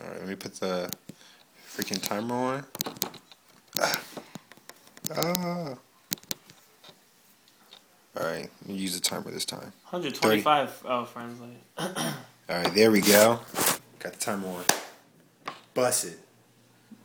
All 0.00 0.08
right, 0.08 0.18
let 0.20 0.28
me 0.28 0.34
put 0.34 0.54
the 0.54 0.90
freaking 1.74 2.02
timer 2.02 2.34
on. 2.34 2.64
Ah. 3.78 4.00
ah. 5.16 5.74
All 8.18 8.24
right, 8.26 8.48
let 8.62 8.68
me 8.68 8.74
use 8.74 8.94
the 8.94 9.00
timer 9.00 9.30
this 9.30 9.44
time. 9.44 9.72
125 9.90 10.84
oh 10.86 11.04
friends 11.04 11.40
All 11.78 11.88
right, 12.48 12.74
there 12.74 12.90
we 12.90 13.00
go. 13.00 13.40
Got 13.98 14.14
the 14.14 14.18
timer 14.18 14.48
on. 14.48 14.64
Bust 15.74 16.04
it. 16.06 16.18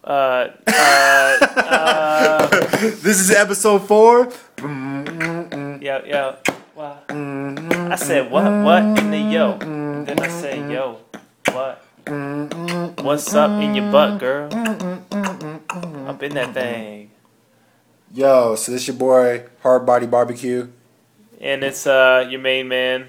uh 0.03 0.47
uh 0.67 1.37
uh 1.57 2.47
This 2.79 3.19
is 3.19 3.31
episode 3.31 3.79
four. 3.87 4.31
yo 4.61 6.01
yo 6.05 6.35
what 6.73 7.05
I 7.09 7.95
said 7.95 8.31
what 8.31 8.43
what 8.63 8.83
in 8.99 9.11
the 9.11 9.17
yo 9.19 9.57
then 10.05 10.19
I 10.19 10.27
said 10.29 10.71
yo 10.71 10.99
what's 13.01 13.33
up 13.33 13.51
in 13.61 13.75
your 13.75 13.91
butt 13.91 14.19
girl? 14.19 14.45
up 16.07 16.23
in 16.23 16.33
that 16.35 16.53
thing. 16.53 17.11
Yo, 18.13 18.55
so 18.55 18.71
this 18.71 18.87
your 18.87 18.95
boy 18.97 19.45
Hard 19.61 19.85
Body 19.85 20.05
Barbecue. 20.05 20.67
and 21.39 21.63
it's 21.63 21.87
uh 21.87 22.27
your 22.29 22.39
main 22.41 22.67
man. 22.67 23.07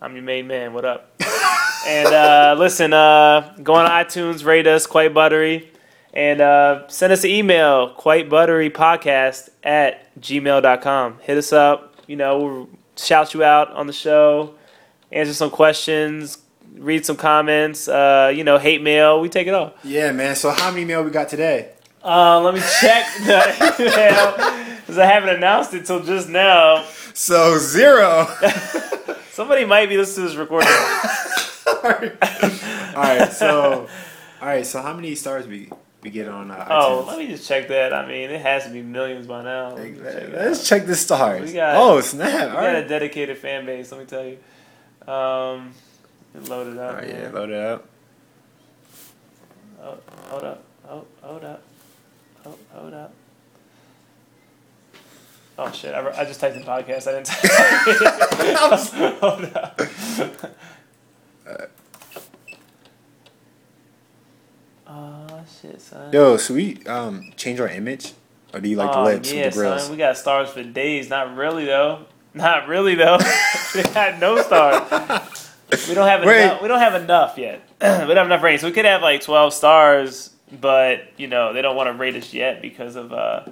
I'm 0.00 0.14
your 0.14 0.24
main 0.24 0.46
man. 0.46 0.72
What 0.72 0.84
up? 0.84 1.20
And 1.86 2.08
uh 2.08 2.56
listen 2.58 2.92
uh 2.92 3.54
go 3.62 3.74
on 3.74 3.88
iTunes 3.88 4.44
rate 4.44 4.66
us 4.66 4.86
quite 4.86 5.14
buttery. 5.14 5.70
And 6.12 6.40
uh, 6.40 6.88
send 6.88 7.12
us 7.12 7.24
an 7.24 7.30
email 7.30 7.90
quite 7.90 8.28
buttery 8.30 8.70
podcast 8.70 9.50
at 9.62 10.18
gmail.com 10.20 11.18
hit 11.20 11.36
us 11.38 11.52
up. 11.52 11.94
You 12.08 12.16
know 12.16 12.38
we'll 12.38 12.68
shout 12.96 13.34
you 13.34 13.44
out 13.44 13.70
on 13.72 13.86
the 13.86 13.92
show 13.92 14.54
answer 15.12 15.32
some 15.34 15.50
questions 15.50 16.38
read 16.74 17.04
some 17.06 17.16
comments 17.16 17.88
uh, 17.88 18.32
you 18.34 18.44
know 18.44 18.58
hate 18.58 18.82
mail 18.82 19.20
we 19.20 19.28
take 19.28 19.46
it 19.46 19.54
all 19.54 19.74
Yeah, 19.84 20.12
man. 20.12 20.36
So 20.36 20.50
how 20.50 20.70
many 20.70 20.84
mail 20.84 21.02
we 21.02 21.10
got 21.10 21.28
today? 21.28 21.70
uh, 22.04 22.40
let 22.40 22.54
me 22.54 22.60
check 22.80 23.06
the 23.24 23.74
email 23.80 24.76
because 24.80 24.98
i 24.98 25.04
haven't 25.06 25.30
announced 25.30 25.74
it 25.74 25.84
till 25.86 26.02
just 26.02 26.28
now 26.28 26.84
So 27.14 27.58
zero. 27.58 28.26
somebody 29.32 29.64
might 29.64 29.88
be 29.88 29.96
listening 29.96 30.26
to 30.26 30.30
this 30.30 30.38
recording 30.38 30.68
all 31.84 33.02
right. 33.02 33.32
So, 33.32 33.88
all 34.40 34.48
right. 34.48 34.64
So 34.64 34.80
how 34.82 34.94
many 34.94 35.14
stars 35.14 35.46
we 35.46 35.70
we 36.02 36.10
get 36.10 36.28
on 36.28 36.50
uh, 36.52 36.66
oh 36.70 37.04
let 37.08 37.18
me 37.18 37.26
just 37.26 37.48
check 37.48 37.66
that 37.68 37.92
i 37.92 38.06
mean 38.06 38.30
it 38.30 38.40
has 38.40 38.62
to 38.64 38.70
be 38.70 38.80
millions 38.82 39.26
by 39.26 39.42
now 39.42 39.74
Let 39.74 39.90
me 39.90 39.98
check. 39.98 40.32
Let's 40.32 40.68
check 40.68 40.86
the 40.86 40.94
stars. 40.94 41.48
We 41.50 41.54
got- 41.54 41.74
oh 41.76 42.00
snap! 42.00 42.50
We 42.50 42.56
All 42.56 42.62
got 42.62 42.76
a 42.76 42.86
dedicated 42.86 43.38
fan 43.38 43.66
base. 43.66 43.90
Let 43.90 44.00
me 44.00 44.06
tell 44.06 44.24
you. 44.24 44.38
Um, 45.12 45.72
load 46.42 46.72
it 46.72 46.78
up. 46.78 46.94
Right. 46.96 47.08
Yeah. 47.08 47.14
man. 47.22 47.34
Load 47.34 47.50
it 47.50 47.60
up. 47.60 47.88
Oh, 49.82 49.98
hold 50.28 50.44
up. 50.44 50.64
Oh, 50.88 51.04
hold 51.22 51.44
up. 51.44 51.62
Oh, 52.44 52.56
hold 52.72 52.94
up. 52.94 53.12
Oh 55.58 55.72
shit! 55.72 55.94
I, 55.94 56.06
I 56.20 56.24
just 56.26 56.38
typed 56.38 56.54
in 56.56 56.62
podcast. 56.64 57.06
I 57.08 57.12
didn't 57.12 57.26
type. 57.26 57.50
hold 59.20 59.44
up. 59.56 59.80
Oh 64.86 65.44
shit, 65.60 65.80
son. 65.80 66.12
Yo, 66.12 66.36
should 66.36 66.56
we 66.56 66.84
um 66.86 67.32
change 67.36 67.58
our 67.60 67.68
image, 67.68 68.12
or 68.54 68.60
do 68.60 68.68
you 68.68 68.76
like 68.76 68.92
the 68.92 68.98
Oh, 68.98 69.04
lips 69.04 69.32
yeah, 69.32 69.48
the 69.48 69.54
grills? 69.56 69.82
son. 69.82 69.90
We 69.92 69.96
got 69.96 70.16
stars 70.16 70.50
for 70.50 70.62
days. 70.62 71.08
Not 71.10 71.34
really 71.36 71.64
though. 71.64 72.06
Not 72.34 72.68
really 72.68 72.94
though. 72.94 73.18
we 73.74 73.82
got 73.82 74.18
no 74.20 74.40
stars. 74.42 74.82
We 75.88 75.94
don't 75.94 76.06
have 76.06 76.24
Wait. 76.24 76.44
enough. 76.44 76.62
We 76.62 76.68
don't 76.68 76.78
have 76.78 76.94
enough 77.00 77.38
yet. 77.38 77.60
we 77.80 77.86
don't 77.88 78.16
have 78.16 78.26
enough 78.26 78.42
ratings. 78.42 78.62
We 78.62 78.72
could 78.72 78.84
have 78.84 79.02
like 79.02 79.20
twelve 79.22 79.52
stars, 79.52 80.30
but 80.60 81.02
you 81.16 81.26
know 81.26 81.52
they 81.52 81.62
don't 81.62 81.76
want 81.76 81.88
to 81.88 81.92
rate 81.94 82.14
us 82.16 82.32
yet 82.32 82.62
because 82.62 82.94
of 82.96 83.12
uh, 83.12 83.44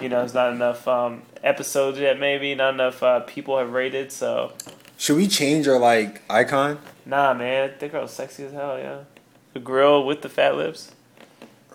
you 0.00 0.08
know 0.08 0.18
there's 0.18 0.34
not 0.34 0.52
enough 0.52 0.86
um, 0.86 1.22
episodes 1.42 1.98
yet. 1.98 2.18
Maybe 2.20 2.54
not 2.54 2.74
enough 2.74 3.02
uh, 3.02 3.20
people 3.20 3.56
have 3.58 3.72
rated. 3.72 4.12
So 4.12 4.52
Should 4.98 5.16
we 5.16 5.26
change 5.26 5.66
our 5.66 5.78
like 5.78 6.22
icon? 6.30 6.78
nah, 7.06 7.32
man, 7.34 7.72
that 7.78 7.90
girl's 7.92 8.12
sexy 8.12 8.44
as 8.44 8.52
hell. 8.52 8.78
Yeah, 8.78 8.98
the 9.54 9.60
grill 9.60 10.04
with 10.04 10.20
the 10.22 10.28
fat 10.28 10.56
lips. 10.56 10.92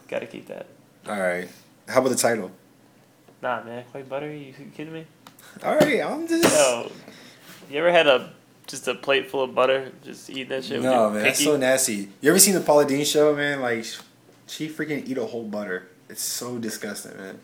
Got 0.08 0.20
to 0.20 0.28
keep 0.28 0.48
that. 0.48 0.66
All 1.08 1.20
right. 1.20 1.48
How 1.88 2.00
about 2.00 2.10
the 2.10 2.16
title? 2.16 2.52
Nah, 3.42 3.64
man, 3.64 3.86
quite 3.92 4.08
buttery. 4.10 4.56
You 4.60 4.66
kidding 4.76 4.94
me? 4.94 5.06
All 5.64 5.76
right. 5.76 6.02
I'm 6.02 6.28
just. 6.28 6.52
Yo, 6.56 6.92
you 7.70 7.80
ever 7.80 7.92
had 7.92 8.08
a 8.08 8.32
just 8.70 8.88
a 8.88 8.96
plate 8.96 9.30
full 9.30 9.44
of 9.44 9.56
butter, 9.56 9.92
just 10.04 10.30
eat 10.30 10.48
that 10.50 10.64
shit? 10.64 10.82
no 10.82 11.10
man, 11.10 11.24
that's 11.24 11.44
so 11.44 11.58
nasty. 11.58 12.10
You 12.22 12.30
ever 12.30 12.40
seen 12.40 12.54
the 12.54 12.62
Paula 12.62 12.86
Deen 12.86 13.04
show, 13.04 13.36
man? 13.36 13.62
Like, 13.62 13.86
she 14.48 14.70
freaking 14.70 15.08
eat 15.08 15.18
a 15.18 15.26
whole 15.26 15.44
butter. 15.44 15.90
It's 16.08 16.22
so 16.22 16.58
disgusting, 16.58 17.18
man. 17.18 17.40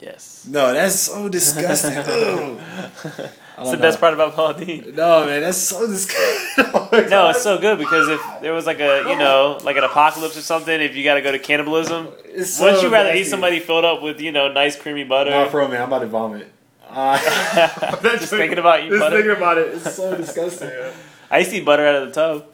Yes. 0.00 0.46
No, 0.48 0.72
that's 0.72 0.98
so 0.98 1.28
disgusting. 1.28 1.92
Oh. 3.54 3.64
That's 3.64 3.68
don't 3.68 3.80
the 3.80 3.82
best 3.82 4.00
part 4.00 4.14
about 4.14 4.34
Paul 4.34 4.54
Dean. 4.54 4.94
No, 4.94 5.26
man, 5.26 5.42
that's 5.42 5.58
so 5.58 5.86
disgusting. 5.86 6.64
Oh 6.74 7.06
no, 7.10 7.28
it's 7.28 7.42
so 7.42 7.58
good 7.58 7.78
because 7.78 8.08
if 8.08 8.20
there 8.40 8.54
was 8.54 8.64
like 8.66 8.80
a 8.80 9.04
you 9.08 9.16
know 9.16 9.58
like 9.62 9.76
an 9.76 9.84
apocalypse 9.84 10.38
or 10.38 10.40
something, 10.40 10.80
if 10.80 10.96
you 10.96 11.04
got 11.04 11.14
to 11.14 11.22
go 11.22 11.30
to 11.32 11.38
cannibalism, 11.38 12.08
so 12.44 12.64
wouldn't 12.64 12.82
you 12.82 12.88
rather 12.88 13.12
eat 13.12 13.24
somebody 13.24 13.60
filled 13.60 13.84
up 13.84 14.02
with 14.02 14.20
you 14.20 14.32
know 14.32 14.50
nice 14.50 14.74
creamy 14.74 15.04
butter? 15.04 15.30
Nah, 15.30 15.48
for 15.48 15.66
man, 15.68 15.82
I'm 15.82 15.88
about 15.88 16.00
to 16.00 16.06
vomit. 16.06 16.50
Uh, 16.92 17.18
Just 18.02 18.30
thinking 18.30 18.58
about 18.58 18.80
eating 18.80 18.90
Just 18.90 19.00
butter. 19.00 19.16
thinking 19.16 19.36
about 19.36 19.58
it, 19.58 19.74
it's 19.74 19.94
so 19.94 20.16
disgusting. 20.16 20.68
man. 20.68 20.92
I 21.30 21.38
used 21.38 21.50
to 21.50 21.56
eat 21.56 21.64
butter 21.64 21.86
out 21.86 22.02
of 22.02 22.08
the 22.08 22.14
tub, 22.14 22.46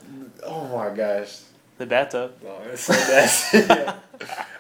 Oh 0.47 0.69
my 0.69 0.95
gosh. 0.95 1.41
the 1.79 1.87
bathtub. 1.87 2.33
No, 2.43 2.57
it's 2.73 2.83
so 2.83 2.93
nasty. 2.93 3.59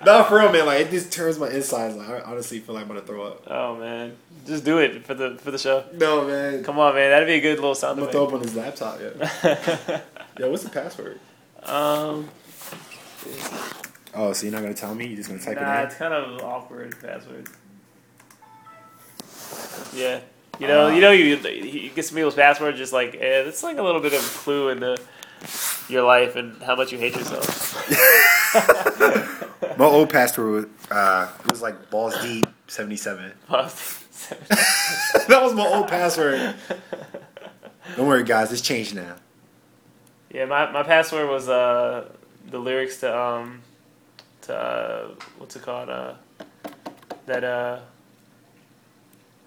no, 0.04 0.24
for 0.24 0.38
real, 0.40 0.52
man. 0.52 0.66
Like 0.66 0.80
it 0.86 0.90
just 0.90 1.12
turns 1.12 1.38
my 1.38 1.48
insides. 1.50 1.96
Like 1.96 2.08
I 2.08 2.20
honestly 2.22 2.58
feel 2.58 2.74
like 2.74 2.82
I'm 2.82 2.88
gonna 2.88 3.00
throw 3.02 3.22
up. 3.24 3.44
Oh 3.46 3.76
man, 3.76 4.16
just 4.46 4.64
do 4.64 4.78
it 4.78 5.04
for 5.06 5.14
the 5.14 5.36
for 5.38 5.50
the 5.52 5.58
show. 5.58 5.84
No, 5.94 6.26
man. 6.26 6.64
Come 6.64 6.78
on, 6.80 6.94
man, 6.94 7.10
that'd 7.10 7.28
be 7.28 7.34
a 7.34 7.40
good 7.40 7.56
little 7.56 7.70
I'm 7.70 7.76
sound 7.76 7.98
gonna 8.00 8.10
throw 8.12 8.26
up 8.26 8.32
on 8.34 8.40
his 8.40 8.54
laptop. 8.56 9.00
Yeah. 9.00 10.00
Yeah. 10.38 10.46
What's 10.46 10.64
the 10.64 10.70
password? 10.70 11.18
um, 11.64 12.28
Oh, 14.14 14.32
so 14.32 14.46
you're 14.46 14.52
not 14.54 14.62
gonna 14.62 14.74
tell 14.74 14.94
me? 14.94 15.06
You're 15.06 15.16
just 15.16 15.28
gonna 15.28 15.40
type 15.42 15.56
nah, 15.60 15.80
it 15.82 15.84
it's 15.86 15.94
kind 15.96 16.14
of 16.14 16.42
awkward 16.42 16.96
password. 17.00 17.48
Yeah, 19.94 20.20
you 20.58 20.66
know, 20.66 20.88
you 20.88 21.00
know, 21.00 21.10
you 21.10 21.36
he 21.36 21.90
gets 21.94 22.10
people's 22.10 22.34
password 22.34 22.76
just 22.76 22.92
like 22.92 23.14
eh, 23.14 23.42
it's 23.46 23.62
like 23.62 23.78
a 23.78 23.82
little 23.82 24.00
bit 24.00 24.12
of 24.12 24.20
a 24.20 24.38
clue 24.38 24.68
into 24.70 24.96
your 25.88 26.02
life 26.04 26.36
and 26.36 26.60
how 26.62 26.74
much 26.76 26.92
you 26.92 26.98
hate 26.98 27.14
yourself. 27.16 27.74
My 29.78 29.84
old 29.84 30.10
password 30.10 30.52
was 30.52 30.90
uh, 30.90 31.30
it 31.44 31.50
was 31.50 31.62
like 31.62 31.90
balls 31.90 32.14
deep 32.22 32.46
seventy 32.66 32.96
seven. 32.96 33.32
that 33.48 35.38
was 35.42 35.54
my 35.54 35.66
old 35.66 35.88
password. 35.88 36.54
Don't 37.96 38.06
worry, 38.06 38.24
guys. 38.24 38.52
It's 38.52 38.60
changed 38.60 38.94
now. 38.94 39.16
yeah, 40.32 40.44
my 40.46 40.70
my 40.70 40.82
password 40.82 41.28
was 41.28 41.48
uh 41.48 42.08
the 42.50 42.58
lyrics 42.58 43.00
to 43.00 43.16
um 43.18 43.62
to 44.42 44.54
uh, 44.56 45.08
what's 45.38 45.54
it 45.56 45.62
called 45.62 45.88
uh 45.88 46.14
that 47.26 47.44
uh 47.44 47.78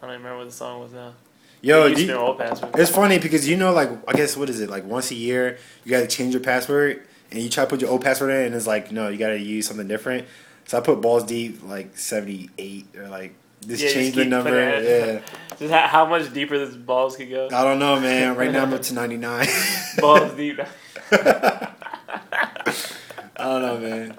I 0.01 0.05
don't 0.07 0.15
even 0.15 0.23
remember 0.23 0.37
what 0.39 0.49
the 0.49 0.55
song 0.55 0.81
was 0.81 0.93
now. 0.93 1.13
Yo, 1.61 1.85
used 1.85 1.97
do 1.97 2.01
to 2.07 2.07
be 2.07 2.13
you- 2.13 2.19
old 2.19 2.37
password. 2.39 2.75
It's 2.79 2.89
funny 2.91 3.19
because 3.19 3.47
you 3.47 3.55
know, 3.55 3.71
like 3.71 3.89
I 4.07 4.13
guess 4.13 4.35
what 4.35 4.49
is 4.49 4.59
it? 4.61 4.69
Like 4.69 4.83
once 4.85 5.11
a 5.11 5.15
year, 5.15 5.57
you 5.85 5.91
gotta 5.91 6.07
change 6.07 6.33
your 6.33 6.41
password, 6.43 7.03
and 7.31 7.39
you 7.41 7.49
try 7.49 7.63
to 7.65 7.69
put 7.69 7.81
your 7.81 7.91
old 7.91 8.01
password 8.03 8.31
in, 8.31 8.47
and 8.47 8.55
it's 8.55 8.65
like 8.67 8.91
no, 8.91 9.09
you 9.09 9.17
gotta 9.17 9.39
use 9.39 9.67
something 9.67 9.87
different. 9.87 10.27
So 10.65 10.77
I 10.77 10.81
put 10.81 11.01
balls 11.01 11.23
deep 11.25 11.61
like 11.63 11.97
seventy 11.97 12.49
eight 12.57 12.87
or 12.97 13.07
like 13.09 13.35
just 13.67 13.83
Yeah, 13.83 13.89
change 13.91 14.15
the 14.15 14.25
number. 14.25 14.81
Yeah, 14.81 15.21
Just 15.59 15.71
how, 15.71 15.85
how 15.87 16.05
much 16.07 16.33
deeper 16.33 16.57
this 16.57 16.75
balls 16.75 17.15
could 17.15 17.29
go. 17.29 17.47
I 17.53 17.63
don't 17.63 17.77
know, 17.77 17.99
man. 17.99 18.35
Right 18.35 18.51
now 18.51 18.63
I'm 18.63 18.73
up 18.73 18.81
to 18.83 18.93
ninety 19.01 19.17
nine. 19.17 19.47
balls 19.99 20.33
deep. 20.33 20.59
I 21.11 21.69
don't 23.37 23.61
know, 23.61 23.77
man. 23.77 24.15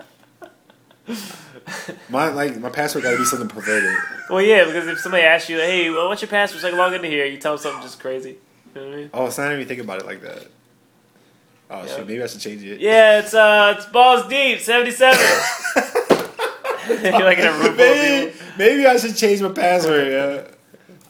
My 2.08 2.28
like 2.28 2.58
my 2.58 2.70
password 2.70 3.04
gotta 3.04 3.16
be 3.16 3.24
something 3.24 3.48
perverted. 3.48 3.96
Well, 4.30 4.40
yeah, 4.42 4.64
because 4.64 4.86
if 4.86 4.98
somebody 5.00 5.24
asks 5.24 5.48
you, 5.48 5.58
"Hey, 5.58 5.90
well, 5.90 6.08
what's 6.08 6.22
your 6.22 6.28
password?" 6.28 6.60
So 6.60 6.68
I 6.68 6.70
can 6.70 6.78
log 6.78 6.92
into 6.92 7.08
here. 7.08 7.24
You 7.26 7.38
tell 7.38 7.56
them 7.56 7.62
something 7.62 7.82
just 7.82 7.98
crazy. 8.00 8.36
You 8.74 8.80
know 8.80 8.86
what 8.86 8.92
I 8.94 8.96
mean? 8.96 9.10
Oh, 9.12 9.26
it's 9.26 9.36
didn't 9.36 9.52
even 9.54 9.66
think 9.68 9.80
about 9.80 10.00
it 10.00 10.06
like 10.06 10.22
that. 10.22 10.46
Oh 11.70 11.82
Yeah. 11.84 11.96
shit, 11.96 12.06
maybe 12.06 12.22
I 12.22 12.26
should 12.26 12.40
change 12.40 12.62
it. 12.62 12.80
Yeah, 12.80 13.18
it's 13.20 13.34
uh, 13.34 13.74
it's 13.76 13.86
balls 13.86 14.28
deep, 14.28 14.60
seventy-seven. 14.60 15.18
You're 16.88 17.24
like 17.24 17.38
in 17.38 17.46
a 17.46 17.52
room 17.52 17.76
maybe, 17.76 18.32
maybe 18.58 18.86
I 18.86 18.96
should 18.96 19.16
change 19.16 19.40
my 19.40 19.50
password. 19.50 20.08
Yeah. 20.12 20.44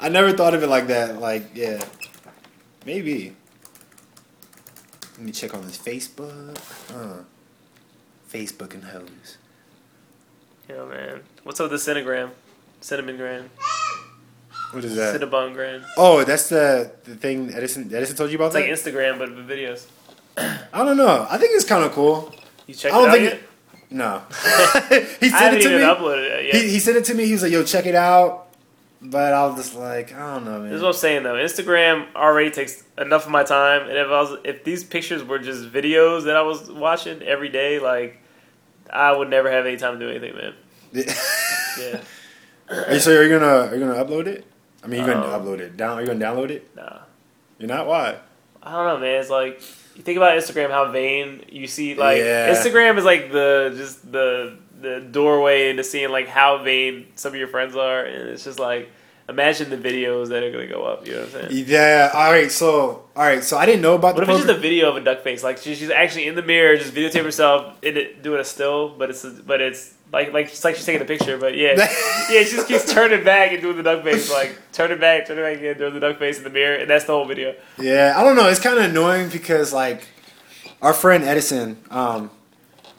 I 0.01 0.09
never 0.09 0.33
thought 0.33 0.55
of 0.55 0.63
it 0.63 0.69
like 0.69 0.89
that. 0.89 1.19
Like, 1.21 1.51
yeah, 1.55 1.83
maybe. 2.85 3.35
Let 5.17 5.21
me 5.27 5.33
check 5.33 5.55
on 5.55 5.63
this 5.67 5.79
Facebook. 5.79 6.57
Uh, 6.93 7.23
Facebook 8.33 8.75
and 8.75 8.85
hoes. 8.85 9.39
Yeah, 10.75 10.85
man. 10.85 11.21
What's 11.43 11.61
up 11.61 11.71
with 11.71 11.85
the 11.85 11.93
Cinegram? 11.93 12.31
Cinnamon 12.81 13.17
gram. 13.17 13.51
What 14.73 14.85
is 14.85 14.95
that? 14.97 15.21
Cinnabon 15.21 15.53
gram. 15.53 15.85
Oh, 15.97 16.25
that's 16.25 16.49
the 16.49 16.93
the 17.05 17.15
thing 17.17 17.53
Edison 17.53 17.91
Edison 17.95 18.17
told 18.17 18.31
you 18.31 18.37
about 18.37 18.55
It's 18.57 18.85
like. 18.87 18.95
Instagram, 18.95 19.19
but 19.19 19.35
with 19.35 19.47
videos. 19.49 19.87
I 20.73 20.85
don't 20.85 20.97
know. 20.97 21.27
I 21.29 21.37
think 21.39 21.51
it's 21.55 21.65
kind 21.65 21.85
of 21.85 21.93
cool. 21.93 22.35
You 22.67 22.75
checked 22.75 22.95
I 22.95 22.99
don't 22.99 23.07
it 23.07 23.09
out 23.09 23.13
think 23.15 23.25
yet? 23.25 23.33
it- 23.35 23.49
no. 23.95 24.23
he 25.21 25.27
I 25.27 25.29
sent 25.29 25.33
haven't 25.35 25.59
it 25.59 25.63
to 25.65 25.69
even 25.69 25.81
me. 25.81 25.85
uploaded 25.87 26.39
it 26.41 26.45
yet. 26.47 26.55
He, 26.63 26.71
he 26.71 26.79
sent 26.79 26.97
it 26.97 27.05
to 27.07 27.15
me. 27.15 27.27
He 27.27 27.33
was 27.33 27.43
like, 27.43 27.53
"Yo, 27.53 27.63
check 27.65 27.85
it 27.87 27.95
out." 27.95 28.49
But 29.05 29.35
I 29.35 29.45
was 29.47 29.57
just 29.57 29.75
like, 29.75 30.15
I 30.15 30.35
don't 30.35 30.45
know, 30.45 30.61
man. 30.61 30.69
This 30.71 30.77
is 30.77 30.83
what 30.83 30.89
I'm 30.91 30.95
saying 30.95 31.23
though. 31.25 31.35
Instagram 31.35 32.07
already 32.15 32.51
takes 32.51 32.85
enough 32.97 33.27
of 33.27 33.33
my 33.33 33.43
time, 33.43 33.83
and 33.83 33.99
if 33.99 34.07
I 34.07 34.21
was, 34.23 34.39
if 34.45 34.65
these 34.65 34.85
pictures 34.85 35.23
were 35.25 35.39
just 35.41 35.71
videos 35.73 36.25
that 36.25 36.37
I 36.37 36.43
was 36.43 36.71
watching 36.71 37.21
every 37.23 37.49
day, 37.51 37.79
like 37.81 38.19
I 38.89 39.13
would 39.15 39.29
never 39.29 39.51
have 39.51 39.67
any 39.67 39.77
time 39.77 39.99
to 39.99 40.07
do 40.07 40.09
anything, 40.09 40.35
man. 40.37 40.55
Yeah, 40.93 42.01
Are 42.69 42.93
you 42.95 43.01
so 43.01 43.11
are 43.13 43.23
you're 43.25 43.39
gonna 43.39 43.71
are 43.71 43.75
you 43.75 43.81
gonna 43.81 44.03
upload 44.05 44.27
it? 44.27 44.45
I 44.83 44.87
mean, 44.87 45.05
you're 45.05 45.15
gonna 45.15 45.27
Um, 45.27 45.43
upload 45.43 45.61
it. 45.61 45.77
Down? 45.77 45.99
Are 45.99 46.01
you 46.01 46.07
gonna 46.07 46.25
download 46.25 46.51
it? 46.51 46.69
nah. 46.77 46.99
You're 47.59 47.69
not. 47.69 47.87
Why? 47.87 48.17
I 48.63 48.73
don't 48.73 48.87
know, 48.87 48.99
man. 48.99 49.21
It's 49.21 49.31
like 49.31 49.61
you 49.97 50.03
think 50.03 50.17
about 50.17 50.37
Instagram, 50.39 50.71
how 50.71 50.91
vain 50.91 51.45
you 51.51 51.67
see. 51.67 51.95
Like 51.95 52.19
Yeah. 52.19 52.53
Instagram 52.55 52.99
is 52.99 53.05
like 53.05 53.31
the 53.33 53.73
just 53.77 54.11
the 54.11 54.57
the 54.81 55.01
doorway 55.01 55.71
into 55.71 55.85
seeing 55.85 56.11
like 56.11 56.27
how 56.29 56.59
vain 56.63 57.07
some 57.15 57.33
of 57.33 57.39
your 57.39 57.49
friends 57.49 57.77
are, 57.77 58.03
and 58.05 58.29
it's 58.31 58.45
just 58.45 58.59
like 58.59 58.91
imagine 59.29 59.71
the 59.71 59.77
videos 59.77 60.29
that 60.29 60.43
are 60.43 60.51
gonna 60.51 60.67
go 60.67 60.85
up. 60.85 61.07
You 61.07 61.15
know 61.15 61.21
what 61.21 61.35
I'm 61.35 61.51
saying? 61.51 61.65
Yeah. 61.69 62.11
All 62.15 62.31
right. 62.31 62.51
So 62.51 63.05
all 63.17 63.25
right. 63.25 63.43
So 63.43 63.57
I 63.57 63.67
didn't 63.67 63.83
know 63.83 63.95
about 63.95 64.15
What 64.15 64.27
the 64.27 64.33
if 64.33 64.39
it's 64.39 64.47
just 64.47 64.59
a 64.59 64.61
video 64.61 64.91
of 64.91 64.97
a 64.97 65.01
duck 65.01 65.23
face? 65.23 65.43
Like 65.43 65.59
she, 65.59 65.75
she's 65.75 65.91
actually 65.91 66.27
in 66.27 66.35
the 66.35 66.43
mirror, 66.43 66.77
just 66.77 66.95
videotape 66.95 67.25
herself 67.25 67.77
in 67.83 67.97
it, 67.97 68.23
doing 68.23 68.41
a 68.41 68.45
still, 68.45 68.91
but 68.91 69.11
it's 69.11 69.25
but 69.25 69.61
it's 69.61 69.95
like 70.13 70.33
like 70.33 70.47
it's 70.47 70.65
like 70.65 70.77
she's 70.77 70.85
taking 70.85 71.03
a 71.03 71.07
picture, 71.07 71.39
but 71.39 71.57
yeah, 71.57 71.75
yeah, 72.31 72.43
she 72.43 72.57
just 72.57 72.69
keeps 72.69 72.93
turning 72.93 73.25
back 73.25 73.53
and 73.53 73.63
doing 73.63 73.77
the 73.77 73.83
duck 73.83 74.05
face, 74.05 74.31
like 74.31 74.59
turn 74.73 74.91
it 74.93 75.01
back, 75.01 75.27
turn 75.27 75.39
it 75.39 75.43
back 75.43 75.59
again, 75.59 75.79
doing 75.79 75.95
the 75.95 76.01
duck 76.01 76.19
face 76.19 76.39
in 76.39 76.45
the 76.45 76.51
mirror, 76.51 76.77
and 76.77 76.91
that's 76.91 77.05
the 77.07 77.13
whole 77.13 77.25
video. 77.25 77.55
Yeah, 77.79 78.15
I 78.17 78.23
don't 78.23 78.37
know. 78.37 78.49
It's 78.49 78.61
kind 78.61 78.79
of 78.79 78.85
annoying 78.85 79.31
because 79.31 79.73
like 79.73 80.07
our 80.83 80.93
friend 80.93 81.25
Edison, 81.25 81.79
um, 81.91 82.31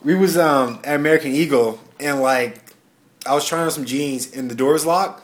we 0.02 0.14
was 0.14 0.36
um, 0.36 0.80
at 0.84 0.96
American 0.96 1.32
Eagle 1.32 1.80
and 2.00 2.20
like 2.20 2.60
I 3.26 3.34
was 3.34 3.46
trying 3.46 3.64
on 3.64 3.70
some 3.70 3.84
jeans 3.84 4.34
and 4.34 4.50
the 4.50 4.54
door 4.54 4.72
was 4.72 4.84
locked, 4.84 5.23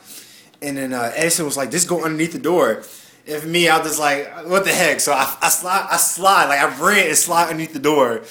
and 0.62 0.76
then 0.76 0.92
uh, 0.92 1.12
Edison 1.14 1.44
was 1.44 1.56
like, 1.56 1.70
"Just 1.70 1.88
go 1.88 2.04
underneath 2.04 2.32
the 2.32 2.38
door." 2.38 2.82
And 3.26 3.42
for 3.42 3.48
me, 3.48 3.68
I 3.68 3.78
was 3.78 3.88
just 3.88 4.00
like, 4.00 4.46
"What 4.46 4.64
the 4.64 4.72
heck?" 4.72 5.00
So 5.00 5.12
I, 5.12 5.36
I 5.40 5.48
slide, 5.48 5.88
I 5.90 5.96
slide, 5.96 6.46
like 6.46 6.60
I 6.60 6.84
ran 6.84 7.08
and 7.08 7.16
slide 7.16 7.44
underneath 7.44 7.72
the 7.72 7.78
door, 7.78 8.22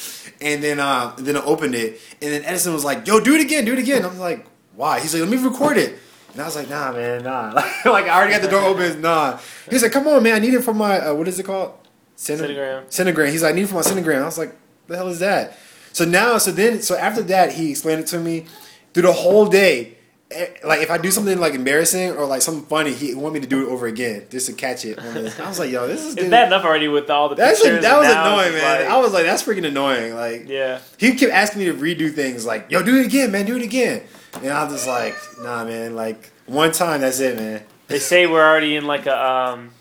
and 0.41 0.63
then 0.63 0.79
uh, 0.79 1.13
then 1.17 1.37
I 1.37 1.41
opened 1.41 1.75
it, 1.75 2.01
and 2.21 2.31
then 2.31 2.43
Edison 2.45 2.73
was 2.73 2.85
like, 2.85 3.07
"Yo, 3.07 3.19
do 3.19 3.35
it 3.35 3.41
again, 3.41 3.65
do 3.65 3.73
it 3.73 3.79
again." 3.79 4.05
I'm 4.05 4.19
like, 4.19 4.45
"Why?" 4.75 4.99
He's 4.99 5.13
like, 5.13 5.21
"Let 5.21 5.31
me 5.31 5.37
record 5.37 5.77
it." 5.77 5.97
And 6.33 6.41
I 6.41 6.45
was 6.45 6.55
like, 6.55 6.69
"Nah, 6.69 6.91
man, 6.91 7.23
nah." 7.23 7.53
like 7.85 8.05
I 8.05 8.17
already 8.17 8.33
got 8.33 8.41
the 8.41 8.49
door 8.49 8.61
open. 8.61 9.01
Nah. 9.01 9.39
He's 9.69 9.83
like, 9.83 9.91
"Come 9.91 10.07
on, 10.07 10.23
man, 10.23 10.35
I 10.35 10.39
need 10.39 10.53
it 10.53 10.63
for 10.63 10.73
my 10.73 10.99
uh, 10.99 11.13
what 11.13 11.27
is 11.27 11.39
it 11.39 11.43
called?" 11.43 11.73
Cinegram. 12.19 12.85
Cinegram. 12.87 13.31
He's 13.31 13.43
like, 13.43 13.53
I 13.53 13.55
need 13.55 13.63
it 13.63 13.67
for 13.67 13.75
my 13.75 13.81
Cinegram. 13.81 14.21
I 14.21 14.25
was 14.25 14.37
like, 14.37 14.53
the 14.87 14.97
hell 14.97 15.07
is 15.07 15.19
that? 15.19 15.57
So 15.93 16.03
now, 16.03 16.37
so 16.37 16.51
then, 16.51 16.81
so 16.81 16.97
after 16.97 17.21
that, 17.23 17.53
he 17.53 17.71
explained 17.71 18.01
it 18.01 18.07
to 18.07 18.19
me 18.19 18.45
through 18.93 19.03
the 19.03 19.13
whole 19.13 19.45
day. 19.47 19.95
Eh, 20.31 20.47
Like 20.63 20.81
if 20.81 20.91
I 20.91 20.97
do 20.97 21.09
something 21.11 21.39
like 21.39 21.53
embarrassing 21.55 22.11
or 22.11 22.25
like 22.25 22.41
something 22.41 22.65
funny, 22.65 22.93
he 22.93 23.15
want 23.15 23.33
me 23.33 23.39
to 23.39 23.47
do 23.47 23.67
it 23.67 23.71
over 23.71 23.87
again 23.87 24.25
just 24.29 24.45
to 24.47 24.53
catch 24.53 24.85
it. 24.85 24.99
I 25.39 25.47
was 25.47 25.57
like, 25.59 25.71
yo, 25.71 25.87
this 25.87 26.03
is 26.05 26.15
Is 26.17 26.29
that 26.29 26.47
enough 26.47 26.63
already 26.63 26.87
with 26.87 27.09
all 27.09 27.29
the 27.29 27.35
that's 27.35 27.61
pictures? 27.61 27.81
that 27.81 27.97
was 27.97 28.07
annoying, 28.07 28.53
man. 28.53 28.81
like- 28.81 28.89
I 28.91 28.97
was 28.99 29.11
like, 29.13 29.25
that's 29.25 29.41
freaking 29.43 29.65
annoying. 29.65 30.13
Like, 30.15 30.47
yeah, 30.47 30.79
he 30.97 31.15
kept 31.15 31.31
asking 31.33 31.59
me 31.61 31.65
to 31.65 31.73
redo 31.73 32.13
things, 32.13 32.45
like, 32.45 32.69
yo, 32.69 32.83
do 32.83 32.99
it 32.99 33.05
again, 33.07 33.31
man, 33.31 33.45
do 33.45 33.55
it 33.57 33.63
again. 33.63 34.03
And 34.43 34.49
I 34.53 34.63
was 34.63 34.73
just 34.73 34.87
like, 34.87 35.15
nah, 35.41 35.65
man. 35.65 35.95
Like 35.95 36.31
one 36.45 36.71
time, 36.71 37.01
that's 37.01 37.19
it, 37.19 37.35
man. 37.35 37.63
they 37.87 37.97
say 37.99 38.27
we're 38.27 38.47
already 38.47 38.75
in 38.75 38.85
like 38.85 39.07
a 39.07 39.17
um. 39.27 39.71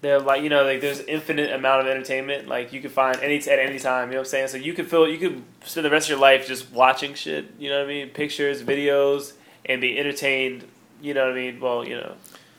They're 0.00 0.18
like 0.18 0.42
you 0.42 0.48
know 0.48 0.64
like 0.64 0.80
there's 0.80 0.98
infinite 0.98 1.52
amount 1.52 1.82
of 1.82 1.86
entertainment 1.86 2.48
like 2.48 2.72
you 2.72 2.80
could 2.80 2.90
find 2.90 3.20
any 3.20 3.36
at 3.36 3.60
any 3.60 3.78
time 3.78 4.08
you 4.08 4.14
know 4.14 4.20
what 4.22 4.26
I'm 4.26 4.30
saying 4.30 4.48
so 4.48 4.56
you 4.56 4.72
could 4.72 4.90
feel 4.90 5.06
you 5.06 5.16
could 5.18 5.44
spend 5.64 5.84
the 5.86 5.90
rest 5.90 6.06
of 6.06 6.10
your 6.10 6.18
life 6.18 6.48
just 6.48 6.72
watching 6.72 7.14
shit 7.14 7.46
you 7.56 7.70
know 7.70 7.76
what 7.78 7.84
I 7.84 7.86
mean 7.88 8.08
pictures 8.08 8.64
videos 8.64 9.34
and 9.66 9.80
be 9.80 9.98
entertained 9.98 10.64
you 11.00 11.14
know 11.14 11.24
what 11.24 11.32
I 11.32 11.34
mean 11.36 11.60
well 11.60 11.86
you 11.86 11.96
know 11.96 12.14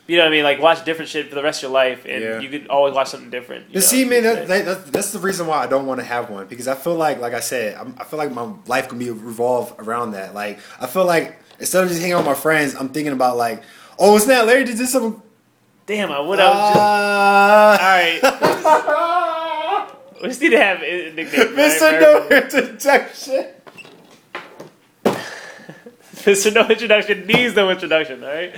you 0.08 0.18
know 0.18 0.24
what 0.24 0.28
I 0.30 0.32
mean 0.32 0.44
like 0.44 0.60
watch 0.62 0.84
different 0.84 1.10
shit 1.10 1.30
for 1.30 1.36
the 1.36 1.44
rest 1.44 1.60
of 1.60 1.70
your 1.70 1.72
life 1.72 2.06
and 2.06 2.22
Yeah. 2.24 2.40
you 2.40 2.50
could 2.50 2.68
always 2.68 2.94
watch 2.94 3.08
something 3.10 3.30
different 3.30 3.66
you 3.68 3.74
You 3.76 3.80
know? 3.80 3.82
see, 3.82 4.04
man, 4.06 4.24
that, 4.24 4.48
that, 4.48 4.66
that's, 4.66 4.90
that's 4.92 5.12
the 5.14 5.20
reason 5.20 5.48
why 5.48 5.60
I 5.64 5.68
don't 5.68 5.86
want 5.86 6.00
to 6.02 6.06
have 6.06 6.30
one 6.30 6.46
because 6.48 6.68
I 6.68 6.76
feel 6.76 6.96
like, 6.96 7.20
like 7.20 7.34
I 7.34 7.40
said, 7.40 7.76
I'm, 7.78 7.96
I 8.00 8.04
feel 8.04 8.18
like 8.20 8.32
my 8.34 8.52
life 8.68 8.90
can 8.90 9.00
be 9.00 9.10
revolve 9.12 9.74
around 9.80 10.12
that. 10.12 10.34
Like, 10.34 10.60
I 10.80 10.88
feel 10.88 11.06
like 11.06 11.40
instead 11.60 11.84
of 11.84 11.90
just 11.90 12.02
hanging 12.02 12.14
out 12.16 12.20
with 12.20 12.26
my 12.28 12.34
friends, 12.34 12.76
I'm 12.76 12.90
thinking 12.90 13.14
about 13.14 13.38
like, 13.38 13.64
oh, 13.98 14.16
it's 14.18 14.28
not 14.28 14.46
Larry 14.46 14.66
did 14.66 14.78
this 14.78 14.92
some. 14.92 15.24
damn 15.86 16.12
I 16.12 16.20
would 16.20 16.40
have 16.40 16.52
just 16.54 16.76
all 16.76 17.74
Uh, 17.74 17.78
right 17.80 18.20
we 20.22 20.28
just 20.30 20.42
need 20.42 20.50
to 20.50 20.58
have 20.62 20.82
a 20.82 21.12
nickname 21.14 21.48
Mr. 21.56 22.02
No 22.02 22.28
Introduction. 22.30 23.46
Mr. 26.26 26.54
No 26.54 26.66
Introduction 26.70 27.28
needs 27.28 27.54
no 27.54 27.70
introduction, 27.70 28.24
alright? 28.24 28.56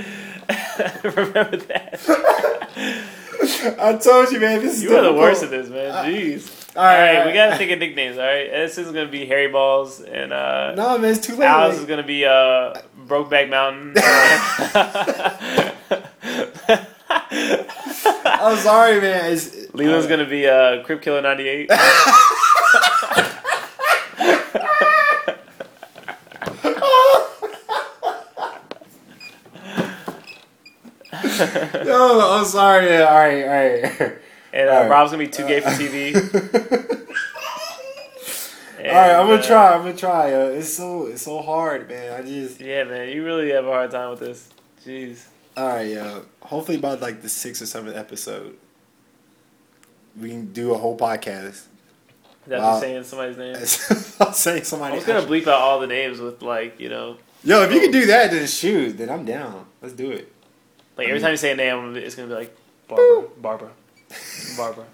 Remember 1.04 1.58
that. 1.58 2.00
I 3.80 3.96
told 3.98 4.32
you, 4.32 4.40
man. 4.40 4.62
This 4.62 4.76
is 4.78 4.84
You 4.84 4.96
are 4.96 5.02
the 5.02 5.14
worst 5.14 5.42
at 5.42 5.50
this, 5.50 5.68
man. 5.70 5.92
Jeez. 6.06 6.76
All 6.76 6.84
right, 6.84 7.00
Alright, 7.00 7.18
all 7.22 7.26
we 7.28 7.34
gotta 7.34 7.58
think 7.58 7.72
of 7.72 7.80
nicknames, 7.80 8.18
alright? 8.18 8.52
This 8.52 8.78
is 8.78 8.88
gonna 8.92 9.08
be 9.08 9.26
Harry 9.26 9.48
Balls, 9.48 10.00
and 10.00 10.32
uh, 10.32 10.76
No, 10.76 11.00
man, 11.00 11.12
it's 11.12 11.26
too 11.26 11.36
late. 11.36 11.48
Alice 11.48 11.80
is 11.80 11.86
gonna 11.86 12.04
be 12.04 12.24
uh, 12.26 12.76
Brokeback 13.08 13.50
Mountain. 13.50 13.94
I'm 18.26 18.58
sorry, 18.58 19.02
man. 19.02 19.32
It's, 19.34 19.74
Leland's 19.74 20.06
gonna 20.08 20.30
be 20.30 20.46
uh, 20.48 20.84
Crip 20.84 21.02
Killer 21.02 21.22
98. 21.24 21.72
Yo, 31.86 32.20
I'm 32.40 32.46
sorry. 32.46 32.86
Man. 32.86 33.02
All 33.08 33.14
right, 33.14 33.44
all 33.44 33.50
right. 33.50 34.18
And 34.54 34.70
uh, 34.70 34.74
Alright. 34.74 34.90
Rob's 34.90 35.12
gonna 35.12 35.24
be 35.24 35.30
too 35.30 35.46
gay 35.48 35.60
for 35.62 35.70
TV. 35.70 36.16
All 38.78 38.92
right, 38.92 39.16
I'm 39.16 39.26
gonna 39.26 39.40
uh, 39.40 39.42
try. 39.42 39.74
I'm 39.74 39.82
gonna 39.82 39.96
try. 39.98 40.30
Yo. 40.30 40.50
It's 40.50 40.72
so 40.72 41.08
it's 41.08 41.24
so 41.24 41.42
hard, 41.42 41.90
man. 41.90 42.14
I 42.14 42.22
just 42.26 42.62
Yeah, 42.62 42.84
man, 42.84 43.10
you 43.10 43.26
really 43.26 43.50
have 43.52 43.66
a 43.66 43.70
hard 43.72 43.90
time 43.90 44.12
with 44.12 44.20
this. 44.20 44.50
Jeez. 44.86 45.26
all 45.58 45.68
right, 45.70 45.88
yo. 45.90 46.24
Hopefully 46.42 46.78
by 46.78 46.94
like 46.94 47.22
the 47.24 47.30
sixth 47.30 47.64
or 47.64 47.66
seventh 47.66 47.96
episode, 47.96 48.56
we 50.20 50.30
can 50.30 50.54
do 50.54 50.74
a 50.74 50.78
whole 50.78 50.96
podcast. 50.98 51.48
Is 51.48 51.68
that 52.48 52.60
Wow. 52.62 52.72
just 52.74 52.82
saying 52.82 53.04
somebody's 53.06 53.38
name? 53.38 53.56
I'm 54.28 54.34
saying 54.34 54.60
I 54.60 54.64
somebody. 54.64 54.96
was 54.98 55.06
gonna 55.06 55.26
bleep 55.26 55.48
out 55.48 55.60
all 55.62 55.80
the 55.80 55.88
names 55.88 56.20
with 56.20 56.44
like 56.44 56.80
you 56.80 56.90
know, 56.90 57.18
Yo, 57.44 57.64
if 57.64 57.72
you 57.74 57.80
can 57.80 57.92
do 57.92 58.06
that, 58.08 58.30
then 58.30 58.46
shoot, 58.46 58.98
then 59.00 59.10
I'm 59.10 59.26
down. 59.26 59.66
Let's 59.82 59.96
do 59.96 60.12
it. 60.12 60.32
Like 60.98 61.08
every 61.08 61.20
time 61.20 61.32
you 61.32 61.38
say 61.38 61.52
a 61.52 61.56
name, 61.56 61.74
I'm 61.76 61.82
gonna 61.82 61.94
be- 62.00 62.06
it's 62.06 62.16
gonna 62.16 62.28
be 62.28 62.34
like 62.36 62.56
Barbara, 62.88 63.30
Barbara, 63.38 63.70
Barbara, 64.58 64.86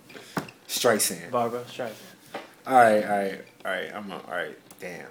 Strike 0.67 1.01
Sand. 1.01 1.31
Barbara 1.31 1.63
Streisand. 1.65 1.91
All 2.67 2.75
right, 2.75 3.03
all 3.03 3.09
right, 3.17 3.41
all 3.65 3.71
right. 3.71 3.91
I'm 3.93 4.11
all 4.11 4.21
right. 4.29 4.57
Damn. 4.79 5.07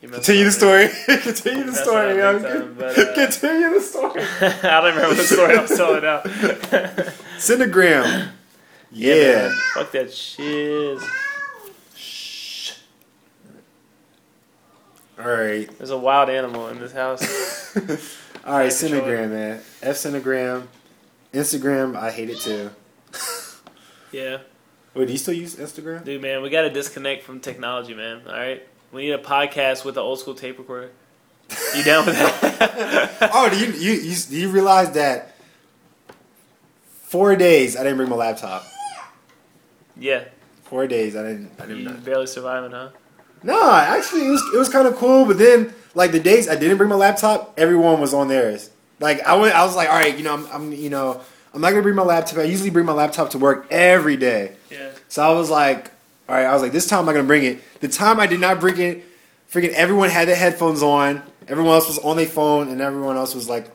You 0.00 0.08
messed 0.08 0.24
Continue 0.24 0.44
the 0.44 0.48
up, 0.50 0.54
story. 0.54 0.88
Continue 1.22 1.64
the 1.64 1.70
That's 1.72 1.82
story, 1.82 2.06
what 2.08 2.16
yo. 2.16 2.38
Think 2.38 2.52
so, 2.52 2.74
but, 2.78 2.98
uh, 2.98 3.14
Continue 3.14 3.74
the 3.74 3.80
story. 3.80 4.22
I 4.40 4.80
don't 4.80 4.94
remember 4.94 5.14
the 5.14 5.24
story 5.24 5.56
I 5.58 5.60
was 5.60 5.70
telling 5.76 6.02
now. 6.02 6.20
Cinegram. 7.36 8.28
yeah, 8.90 9.14
Yeah. 9.14 9.32
man. 9.48 9.56
fuck 9.74 9.92
that 9.92 10.12
shiz. 10.12 11.02
Shh. 11.94 12.72
All 15.18 15.26
right. 15.26 15.68
There's 15.76 15.90
a 15.90 15.98
wild 15.98 16.30
animal 16.30 16.68
in 16.68 16.78
this 16.80 16.92
house. 16.92 17.76
All 18.44 18.54
right, 18.58 18.70
Cinegram, 18.70 19.30
man. 19.30 19.60
F 19.82 19.96
Cinegram. 19.96 20.66
Instagram, 21.32 21.96
I 21.96 22.10
hate 22.10 22.30
it 22.30 22.40
too. 22.40 22.70
Yeah, 24.12 24.38
Wait, 24.92 25.06
do 25.06 25.12
you 25.12 25.18
still 25.18 25.34
use 25.34 25.54
Instagram? 25.54 26.02
dude, 26.04 26.20
man, 26.20 26.42
we 26.42 26.50
got 26.50 26.62
to 26.62 26.70
disconnect 26.70 27.22
from 27.22 27.38
technology, 27.38 27.94
man. 27.94 28.22
All 28.26 28.32
right, 28.32 28.66
we 28.90 29.02
need 29.02 29.12
a 29.12 29.18
podcast 29.18 29.84
with 29.84 29.96
an 29.96 30.02
old 30.02 30.18
school 30.18 30.34
tape 30.34 30.58
recorder. 30.58 30.90
You 31.76 31.84
down 31.84 32.06
with 32.06 32.16
that? 32.18 33.30
oh, 33.32 33.48
do 33.50 33.56
you, 33.56 33.66
you 33.72 33.92
you 34.00 34.16
do 34.16 34.36
you 34.36 34.48
realize 34.50 34.90
that 34.92 35.36
four 37.02 37.36
days 37.36 37.76
I 37.76 37.84
didn't 37.84 37.98
bring 37.98 38.08
my 38.10 38.16
laptop. 38.16 38.64
yeah, 39.96 40.24
Four 40.64 40.88
days 40.88 41.14
I 41.14 41.22
didn't. 41.22 41.52
I 41.60 41.66
didn't. 41.66 42.04
barely 42.04 42.26
surviving, 42.26 42.72
huh? 42.72 42.88
No, 43.44 43.72
actually, 43.72 44.26
it 44.26 44.30
was 44.30 44.42
it 44.52 44.58
was 44.58 44.68
kind 44.68 44.88
of 44.88 44.96
cool. 44.96 45.24
But 45.24 45.38
then, 45.38 45.72
like 45.94 46.12
the 46.12 46.20
days 46.20 46.48
I 46.48 46.56
didn't 46.56 46.76
bring 46.76 46.88
my 46.90 46.96
laptop, 46.96 47.54
everyone 47.58 48.00
was 48.00 48.14
on 48.14 48.28
theirs. 48.28 48.70
Like 49.00 49.20
I 49.22 49.34
went, 49.36 49.54
I 49.54 49.64
was 49.64 49.76
like, 49.76 49.88
all 49.88 49.96
right, 49.96 50.16
you 50.16 50.22
know, 50.24 50.34
I'm, 50.34 50.46
I'm 50.52 50.72
you 50.72 50.90
know, 50.90 51.20
I'm 51.54 51.60
not 51.60 51.70
gonna 51.70 51.82
bring 51.82 51.96
my 51.96 52.02
laptop. 52.02 52.38
I 52.38 52.42
usually 52.44 52.70
bring 52.70 52.86
my 52.86 52.92
laptop 52.92 53.30
to 53.30 53.38
work 53.38 53.66
every 53.70 54.16
day. 54.16 54.56
Yeah. 54.70 54.90
So 55.08 55.22
I 55.22 55.32
was 55.32 55.50
like, 55.50 55.90
all 56.28 56.36
right, 56.36 56.44
I 56.44 56.52
was 56.52 56.62
like, 56.62 56.72
this 56.72 56.86
time 56.86 57.00
I'm 57.00 57.06
not 57.06 57.12
gonna 57.12 57.26
bring 57.26 57.44
it. 57.44 57.60
The 57.80 57.88
time 57.88 58.20
I 58.20 58.26
did 58.26 58.40
not 58.40 58.60
bring 58.60 58.78
it, 58.78 59.04
freaking 59.50 59.70
everyone 59.72 60.10
had 60.10 60.28
their 60.28 60.36
headphones 60.36 60.82
on. 60.82 61.22
Everyone 61.48 61.72
else 61.74 61.88
was 61.88 61.98
on 61.98 62.16
their 62.16 62.26
phone, 62.26 62.68
and 62.68 62.80
everyone 62.80 63.16
else 63.16 63.34
was 63.34 63.48
like 63.48 63.66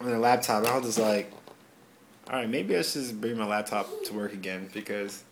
on 0.00 0.06
their 0.06 0.18
laptop. 0.18 0.58
And 0.58 0.68
I 0.68 0.76
was 0.76 0.86
just 0.86 0.98
like, 0.98 1.32
all 2.28 2.36
right, 2.36 2.48
maybe 2.48 2.76
I 2.76 2.82
should 2.82 3.02
just 3.02 3.20
bring 3.20 3.36
my 3.36 3.46
laptop 3.46 3.88
to 4.04 4.14
work 4.14 4.32
again 4.32 4.68
because 4.72 5.24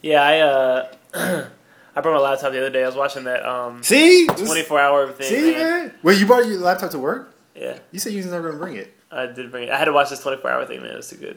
Yeah, 0.00 0.22
I 0.22 0.38
uh, 0.40 1.48
I 1.94 2.00
brought 2.00 2.14
my 2.14 2.20
laptop 2.20 2.52
the 2.52 2.58
other 2.58 2.70
day. 2.70 2.82
I 2.82 2.86
was 2.86 2.96
watching 2.96 3.24
that 3.24 3.44
um 3.44 3.82
See, 3.82 4.26
24 4.26 4.80
hour 4.80 5.12
thing. 5.12 5.26
See, 5.28 5.52
man. 5.52 5.86
man. 5.88 5.94
Wait, 6.02 6.18
you 6.18 6.26
brought 6.26 6.46
your 6.46 6.58
laptop 6.58 6.90
to 6.92 6.98
work? 6.98 7.34
Yeah, 7.54 7.78
You 7.90 7.98
said 7.98 8.12
you 8.12 8.18
was 8.18 8.26
never 8.26 8.48
gonna 8.48 8.58
bring 8.58 8.76
it. 8.76 8.94
I 9.10 9.26
did 9.26 9.50
bring 9.50 9.64
it. 9.64 9.70
I 9.70 9.76
had 9.78 9.84
to 9.84 9.92
watch 9.92 10.08
this 10.10 10.20
24 10.22 10.50
hour 10.50 10.64
thing, 10.66 10.80
man. 10.82 10.92
It 10.92 10.96
was 10.96 11.10
too 11.10 11.16
good. 11.16 11.36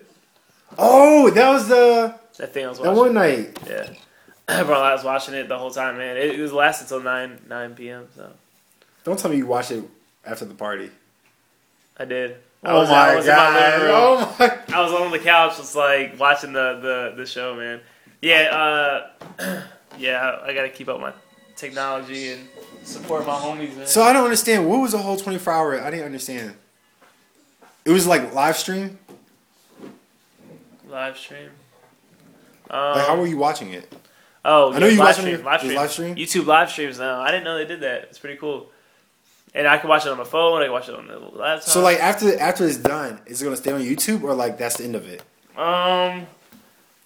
Oh, 0.77 1.29
that 1.29 1.49
was 1.49 1.67
the 1.67 2.15
That 2.37 2.53
thing 2.53 2.65
I 2.65 2.69
was 2.69 2.77
that 2.79 2.85
watching. 2.87 2.97
one 2.97 3.13
night. 3.13 3.59
Yeah. 3.67 3.89
Bro, 4.63 4.79
I 4.81 4.93
was 4.93 5.03
watching 5.03 5.33
it 5.33 5.47
the 5.49 5.57
whole 5.57 5.71
time, 5.71 5.97
man. 5.97 6.15
It, 6.17 6.39
it 6.39 6.41
was 6.41 6.53
lasted 6.53 6.87
till 6.87 7.01
9 7.01 7.39
9 7.49 7.75
p.m. 7.75 8.07
So 8.15 8.31
Don't 9.03 9.19
tell 9.19 9.29
me 9.31 9.37
you 9.37 9.45
watched 9.47 9.71
it 9.71 9.83
after 10.25 10.45
the 10.45 10.53
party. 10.53 10.89
I 11.97 12.05
did. 12.05 12.37
I 12.63 12.71
Oh 12.71 12.79
was, 12.79 12.89
my 12.89 12.95
I 13.11 13.15
was 13.15 13.25
my 13.27 13.31
god! 13.31 13.81
room. 13.81 13.91
Oh 13.93 14.35
my! 14.39 14.75
I 14.75 14.81
was 14.81 14.91
on 14.93 15.11
the 15.11 15.19
couch, 15.19 15.57
just 15.57 15.75
like 15.75 16.19
watching 16.19 16.53
the 16.53 16.79
the, 16.81 17.13
the 17.17 17.25
show, 17.25 17.55
man. 17.55 17.81
Yeah, 18.21 19.09
uh, 19.39 19.61
yeah. 19.97 20.39
I 20.43 20.53
gotta 20.53 20.69
keep 20.69 20.87
up 20.89 20.99
my 20.99 21.13
technology 21.55 22.31
and 22.31 22.47
support 22.83 23.25
my 23.25 23.33
homies, 23.33 23.75
man. 23.77 23.87
So 23.87 24.01
I 24.03 24.13
don't 24.13 24.23
understand. 24.25 24.67
What 24.69 24.81
was 24.81 24.91
the 24.91 24.97
whole 24.99 25.17
twenty 25.17 25.37
four 25.39 25.53
hour? 25.53 25.81
I 25.81 25.89
didn't 25.89 26.05
understand. 26.05 26.55
It 27.85 27.91
was 27.91 28.07
like 28.07 28.33
live 28.33 28.57
stream. 28.57 28.97
live 30.89 31.17
stream. 31.17 31.49
Um, 32.69 32.79
Like, 32.95 33.07
how 33.07 33.17
were 33.19 33.27
you 33.27 33.37
watching 33.37 33.73
it? 33.73 33.93
oh, 34.43 34.73
I 34.73 34.79
know 34.79 34.87
yeah, 34.87 34.93
you 34.93 34.99
live 34.99 35.15
stream, 35.15 35.29
your- 35.35 35.43
live 35.43 35.59
stream. 35.61 35.75
live 35.75 35.91
stream? 35.91 36.15
YouTube 36.15 36.45
live 36.45 36.69
streams 36.69 36.99
now. 36.99 37.21
I 37.21 37.31
didn't 37.31 37.43
know 37.43 37.57
they 37.57 37.65
did 37.65 37.81
that. 37.81 38.03
It's 38.03 38.19
pretty 38.19 38.37
cool. 38.37 38.69
And 39.53 39.67
I 39.67 39.77
can 39.77 39.89
watch 39.89 40.05
it 40.05 40.09
on 40.11 40.17
my 40.17 40.23
phone. 40.25 40.61
I 40.61 40.65
can 40.65 40.73
watch 40.73 40.89
it 40.89 40.95
on 40.95 41.07
the 41.07 41.17
laptop. 41.17 41.69
So 41.69 41.81
like 41.81 41.99
after 41.99 42.37
after 42.39 42.65
it's 42.67 42.77
done, 42.77 43.19
is 43.25 43.41
it 43.41 43.45
gonna 43.45 43.55
stay 43.55 43.71
on 43.71 43.81
YouTube 43.81 44.23
or 44.23 44.33
like 44.33 44.57
that's 44.57 44.77
the 44.77 44.83
end 44.83 44.95
of 44.95 45.07
it? 45.07 45.21
um, 45.57 46.27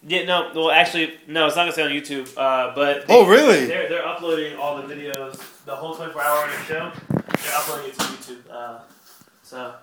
yeah, 0.06 0.24
no. 0.24 0.50
Well, 0.54 0.70
actually, 0.70 1.14
no. 1.26 1.46
It's 1.46 1.56
not 1.56 1.62
gonna 1.62 1.72
stay 1.72 1.82
on 1.82 1.90
YouTube. 1.90 2.28
Uh, 2.36 2.74
but 2.74 3.04
Oh 3.08 3.26
really? 3.26 3.66
They're, 3.66 3.88
they're 3.88 4.06
uploading 4.06 4.56
all 4.56 4.80
the 4.80 4.92
videos, 4.94 5.40
the 5.64 5.74
whole 5.74 5.94
24 5.94 6.22
hour 6.22 6.48
show. 6.66 6.92
They're 7.08 7.54
uploading 7.54 7.90
it 7.90 7.98
to 7.98 8.04
YouTube. 8.04 8.50
Uh, 8.50 8.78
so, 9.42 9.74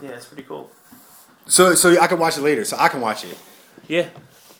yeah, 0.00 0.10
it's 0.10 0.26
pretty 0.26 0.42
cool. 0.44 0.70
So 1.46 1.74
so 1.74 2.00
I 2.00 2.06
can 2.06 2.18
watch 2.18 2.38
it 2.38 2.42
later. 2.42 2.64
So 2.64 2.76
I 2.78 2.88
can 2.88 3.00
watch 3.00 3.24
it. 3.24 3.38
Yeah. 3.88 4.08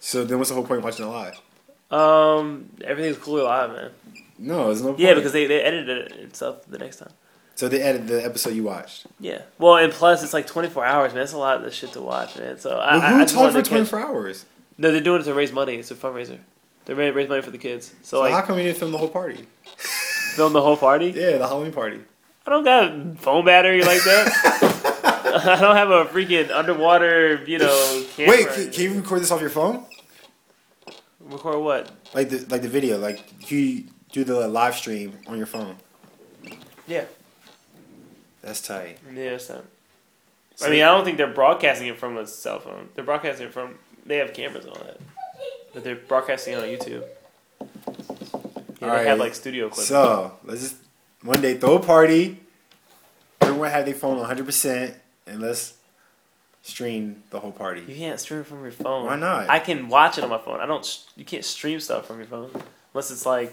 So 0.00 0.24
then 0.24 0.38
what's 0.38 0.50
the 0.50 0.54
whole 0.54 0.64
point 0.64 0.78
of 0.78 0.84
watching 0.84 1.06
it 1.06 1.08
live? 1.08 1.40
Um, 1.90 2.70
everything's 2.84 3.18
cool 3.18 3.44
live, 3.44 3.70
man. 3.70 3.90
No, 4.38 4.66
there's 4.66 4.80
no. 4.82 4.88
Point. 4.88 5.00
Yeah, 5.00 5.14
because 5.14 5.32
they, 5.32 5.46
they 5.46 5.60
edited 5.62 5.98
it 6.12 6.12
and 6.18 6.34
stuff 6.34 6.64
the 6.66 6.78
next 6.78 6.96
time. 6.96 7.12
So 7.60 7.68
they 7.68 7.82
edited 7.82 8.08
the 8.08 8.24
episode 8.24 8.54
you 8.54 8.62
watched. 8.62 9.06
Yeah. 9.18 9.42
Well, 9.58 9.76
and 9.76 9.92
plus 9.92 10.22
it's 10.22 10.32
like 10.32 10.46
24 10.46 10.82
hours, 10.82 11.12
man. 11.12 11.20
That's 11.20 11.34
a 11.34 11.38
lot 11.38 11.58
of 11.58 11.62
the 11.62 11.70
shit 11.70 11.92
to 11.92 12.00
watch, 12.00 12.38
man. 12.38 12.58
So 12.58 12.78
I, 12.78 12.96
Well, 12.96 13.00
who 13.02 13.42
I 13.42 13.50
for 13.52 13.62
to 13.62 13.84
twenty 13.84 14.02
hours? 14.02 14.46
No, 14.78 14.90
they're 14.90 15.02
doing 15.02 15.20
it 15.20 15.24
to 15.24 15.34
raise 15.34 15.52
money. 15.52 15.74
It's 15.74 15.90
a 15.90 15.94
fundraiser. 15.94 16.38
They're 16.86 16.96
ready 16.96 17.10
to 17.10 17.14
raise 17.18 17.28
money 17.28 17.42
for 17.42 17.50
the 17.50 17.58
kids. 17.58 17.88
So, 18.00 18.16
So 18.16 18.20
like, 18.20 18.32
how 18.32 18.40
come 18.40 18.56
you 18.56 18.64
didn't 18.64 18.78
film 18.78 18.92
the 18.92 18.96
whole 18.96 19.10
party? 19.10 19.46
film 20.36 20.54
the 20.54 20.62
whole 20.62 20.78
party. 20.78 21.08
Yeah, 21.08 21.36
the 21.36 21.46
Halloween 21.46 21.70
party. 21.70 22.00
I 22.46 22.50
don't 22.50 22.64
got 22.64 22.84
a 22.84 23.14
phone 23.18 23.44
battery 23.44 23.82
like 23.82 24.02
that. 24.04 25.42
I 25.44 25.60
don't 25.60 25.76
have 25.76 25.90
a 25.90 26.06
freaking 26.06 26.50
underwater, 26.50 27.44
you 27.44 27.58
know, 27.58 28.04
camera. 28.16 28.36
Wait, 28.38 28.48
can, 28.48 28.70
can 28.70 28.84
you 28.84 28.94
record 28.94 29.20
this 29.20 29.30
off 29.30 29.42
your 29.42 29.50
phone? 29.50 29.84
record 31.20 31.58
what? 31.60 31.90
Like 32.14 32.30
the 32.30 32.38
like 32.48 32.62
the 32.62 32.70
video, 32.70 32.96
like 32.96 33.50
you 33.50 33.84
do 34.12 34.24
the 34.24 34.48
live 34.48 34.76
stream 34.76 35.18
on 35.26 35.36
your 35.36 35.46
phone. 35.46 35.76
Yeah. 36.86 37.04
That's 38.42 38.60
tight. 38.60 38.98
Yeah, 39.12 39.22
it's 39.30 39.48
not. 39.48 39.64
So- 40.56 40.66
I 40.66 40.70
mean, 40.70 40.82
I 40.82 40.86
don't 40.86 41.04
think 41.04 41.16
they're 41.16 41.26
broadcasting 41.26 41.88
it 41.88 41.98
from 41.98 42.16
a 42.16 42.26
cell 42.26 42.60
phone. 42.60 42.88
They're 42.94 43.04
broadcasting 43.04 43.46
it 43.48 43.52
from. 43.52 43.76
They 44.06 44.16
have 44.16 44.32
cameras 44.32 44.64
and 44.64 44.74
all 44.74 44.82
that, 44.84 44.98
but 45.74 45.84
they're 45.84 45.96
broadcasting 45.96 46.54
it 46.54 46.56
on 46.58 46.64
YouTube. 46.64 47.04
Yeah, 47.60 47.66
they 48.80 48.86
Alright, 48.86 49.06
have 49.06 49.18
like 49.18 49.34
studio 49.34 49.66
equipment. 49.66 49.88
So 49.88 50.38
let's 50.44 50.62
just 50.62 50.76
one 51.22 51.40
day 51.42 51.56
throw 51.58 51.76
a 51.76 51.80
party. 51.80 52.40
Everyone 53.40 53.70
have 53.70 53.84
their 53.84 53.94
phone 53.94 54.16
100 54.18 54.46
percent, 54.46 54.94
and 55.26 55.40
let's 55.40 55.74
stream 56.62 57.22
the 57.30 57.40
whole 57.40 57.52
party. 57.52 57.82
you 57.86 57.94
can't 57.94 58.18
stream 58.20 58.44
from 58.44 58.62
your 58.62 58.72
phone. 58.72 59.06
Why 59.06 59.16
not? 59.16 59.48
I 59.48 59.58
can 59.58 59.88
watch 59.88 60.18
it 60.18 60.24
on 60.24 60.30
my 60.30 60.38
phone. 60.38 60.60
I 60.60 60.66
don't. 60.66 61.04
You 61.16 61.24
can't 61.24 61.44
stream 61.44 61.78
stuff 61.80 62.06
from 62.06 62.18
your 62.18 62.26
phone 62.26 62.50
unless 62.94 63.10
it's 63.10 63.26
like. 63.26 63.52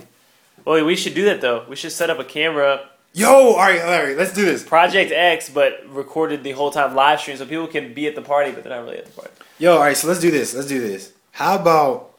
Well, 0.66 0.84
we 0.86 0.96
should 0.96 1.14
do 1.14 1.26
that 1.26 1.42
though. 1.42 1.66
We 1.70 1.76
should 1.76 1.92
set 1.92 2.10
up 2.10 2.20
a 2.20 2.24
camera, 2.24 2.90
Yo, 3.18 3.30
all 3.30 3.58
right, 3.58 3.82
all 3.82 4.04
right, 4.04 4.16
let's 4.16 4.32
do 4.32 4.46
this. 4.46 4.64
Project 4.64 5.12
X, 5.12 5.50
but 5.50 5.84
recorded 5.90 6.44
the 6.44 6.52
whole 6.52 6.70
time 6.70 6.94
live 6.94 7.20
stream, 7.20 7.36
so 7.36 7.48
people 7.48 7.66
can 7.66 7.92
be 7.92 8.06
at 8.06 8.14
the 8.14 8.22
party, 8.22 8.52
but 8.52 8.64
they're 8.64 8.72
not 8.72 8.84
really 8.84 9.00
at 9.00 9.08
the 9.08 9.12
party. 9.12 9.32
Yo, 9.58 9.74
all 9.74 9.80
right, 9.80 9.98
so 9.98 10.08
let's 10.08 10.20
do 10.20 10.30
this. 10.30 10.54
Let's 10.54 10.68
do 10.68 10.80
this. 10.80 11.14
How 11.32 11.56
about 11.56 12.14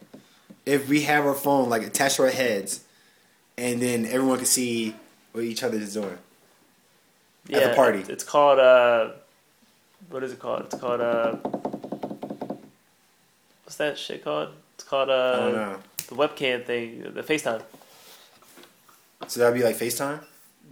if 0.66 0.88
we 0.88 1.02
have 1.02 1.24
our 1.24 1.34
phone 1.36 1.68
like 1.68 1.82
attached 1.84 2.16
to 2.16 2.22
our 2.24 2.30
heads, 2.30 2.82
and 3.56 3.80
then 3.80 4.06
everyone 4.06 4.38
can 4.38 4.46
see 4.46 4.96
what 5.30 5.44
each 5.44 5.62
other 5.62 5.76
is 5.78 5.94
doing. 5.94 6.18
At 7.52 7.70
the 7.70 7.74
party. 7.76 8.04
It's 8.08 8.24
called 8.24 8.58
uh, 8.58 9.10
what 10.10 10.24
is 10.24 10.32
it 10.32 10.40
called? 10.40 10.62
It's 10.64 10.80
called 10.80 11.00
uh, 11.00 11.36
what's 13.62 13.76
that 13.76 13.96
shit 13.96 14.24
called? 14.24 14.48
It's 14.74 14.82
called 14.82 15.10
I 15.10 15.36
don't 15.36 15.54
uh, 15.54 15.58
know. 15.58 15.78
the 16.08 16.16
webcam 16.16 16.64
thing, 16.64 17.02
the 17.14 17.22
FaceTime. 17.22 17.62
So 19.28 19.38
that'd 19.38 19.54
be 19.54 19.62
like 19.62 19.76
FaceTime. 19.76 20.24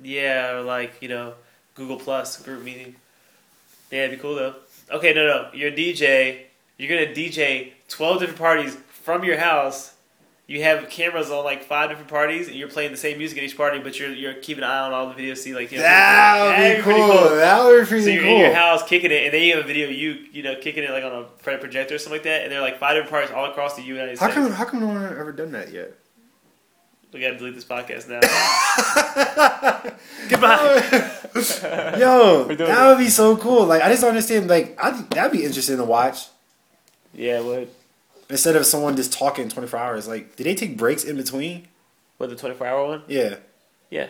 Yeah, 0.03 0.53
or 0.57 0.63
like 0.63 0.95
you 1.01 1.09
know, 1.09 1.35
Google 1.75 1.97
Plus 1.99 2.41
group 2.43 2.63
meeting. 2.63 2.97
Yeah, 3.91 4.05
it'd 4.05 4.19
be 4.19 4.23
cool 4.23 4.35
though. 4.35 4.55
Okay, 4.91 5.13
no, 5.15 5.27
no, 5.27 5.49
you're 5.55 5.71
a 5.71 5.77
DJ. 5.77 6.43
You're 6.79 6.89
gonna 6.89 7.15
DJ 7.15 7.73
twelve 7.89 8.21
different 8.21 8.39
parties 8.39 8.77
from 8.89 9.25
your 9.25 9.39
house. 9.39 9.93
You 10.49 10.63
have 10.63 10.89
cameras 10.91 11.29
on 11.31 11.45
like 11.45 11.65
five 11.65 11.89
different 11.89 12.09
parties, 12.09 12.47
and 12.47 12.57
you're 12.57 12.69
playing 12.69 12.93
the 12.93 12.97
same 12.97 13.19
music 13.19 13.37
at 13.39 13.43
each 13.45 13.57
party, 13.57 13.81
but 13.81 13.99
you're 13.99 14.13
you're 14.13 14.35
keeping 14.35 14.63
an 14.63 14.71
eye 14.71 14.79
on 14.81 14.93
all 14.93 15.09
the 15.09 15.15
videos. 15.15 15.39
See, 15.39 15.55
like 15.55 15.73
you 15.73 15.79
know, 15.79 15.83
That 15.83 16.45
would 16.45 16.53
that'd 16.53 16.77
be 16.77 16.83
pretty 16.83 17.01
cool. 17.01 17.37
That 17.37 17.65
would 17.65 17.81
be 17.81 17.87
pretty 17.87 18.05
cool. 18.05 18.05
So 18.05 18.11
you're 18.15 18.23
cool. 18.23 18.33
in 18.35 18.41
your 18.43 18.55
house 18.55 18.83
kicking 18.85 19.11
it, 19.11 19.25
and 19.25 19.35
then 19.35 19.43
you 19.43 19.57
have 19.57 19.65
a 19.65 19.67
video 19.67 19.89
you 19.89 20.11
you 20.33 20.43
know 20.45 20.55
kicking 20.61 20.85
it 20.85 20.91
like 20.91 21.03
on 21.03 21.13
a 21.13 21.25
projector 21.59 21.97
or 21.97 21.99
something 21.99 22.13
like 22.19 22.23
that, 22.25 22.43
and 22.43 22.53
they're 22.53 22.61
like 22.61 22.79
five 22.79 22.95
different 22.95 23.11
parties 23.11 23.31
all 23.33 23.47
across 23.47 23.75
the 23.75 23.83
United 23.83 24.19
How 24.21 24.31
States. 24.31 24.35
come? 24.47 24.53
How 24.53 24.65
come 24.67 24.81
no 24.81 24.87
one 24.87 25.05
ever 25.05 25.33
done 25.33 25.51
that 25.53 25.73
yet? 25.73 25.93
We 27.17 27.23
gotta 27.23 27.39
delete 27.39 27.55
this 27.55 27.65
podcast 27.65 28.09
now. 28.09 28.21
Goodbye. 30.29 31.97
Yo, 31.99 32.47
We're 32.47 32.57
doing 32.57 32.71
that 32.71 32.89
would 32.89 32.99
be 32.99 33.09
so 33.09 33.37
cool. 33.37 33.65
Like 33.65 33.83
I 33.83 33.89
just 33.89 34.03
don't 34.03 34.11
understand. 34.11 34.49
Like 34.49 34.77
I 34.79 34.91
that'd 35.11 35.33
be 35.33 35.45
interesting 35.45 35.79
to 35.79 35.85
watch 35.85 36.27
yeah, 37.15 37.41
what? 37.41 37.69
instead 38.29 38.57
of 38.57 38.67
someone 38.67 38.97
just 38.97 39.13
talking 39.13 39.49
twenty 39.49 39.67
four 39.67 39.81
hours. 39.81 40.07
Like, 40.07 40.37
did 40.37 40.45
they 40.45 40.55
take 40.55 40.77
breaks 40.77 41.05
in 41.05 41.17
between? 41.17 41.69
What 42.19 42.31
the 42.31 42.37
24 42.37 42.67
hour 42.67 42.87
one? 42.87 43.03
Yeah. 43.09 43.37
Yeah. 43.91 44.09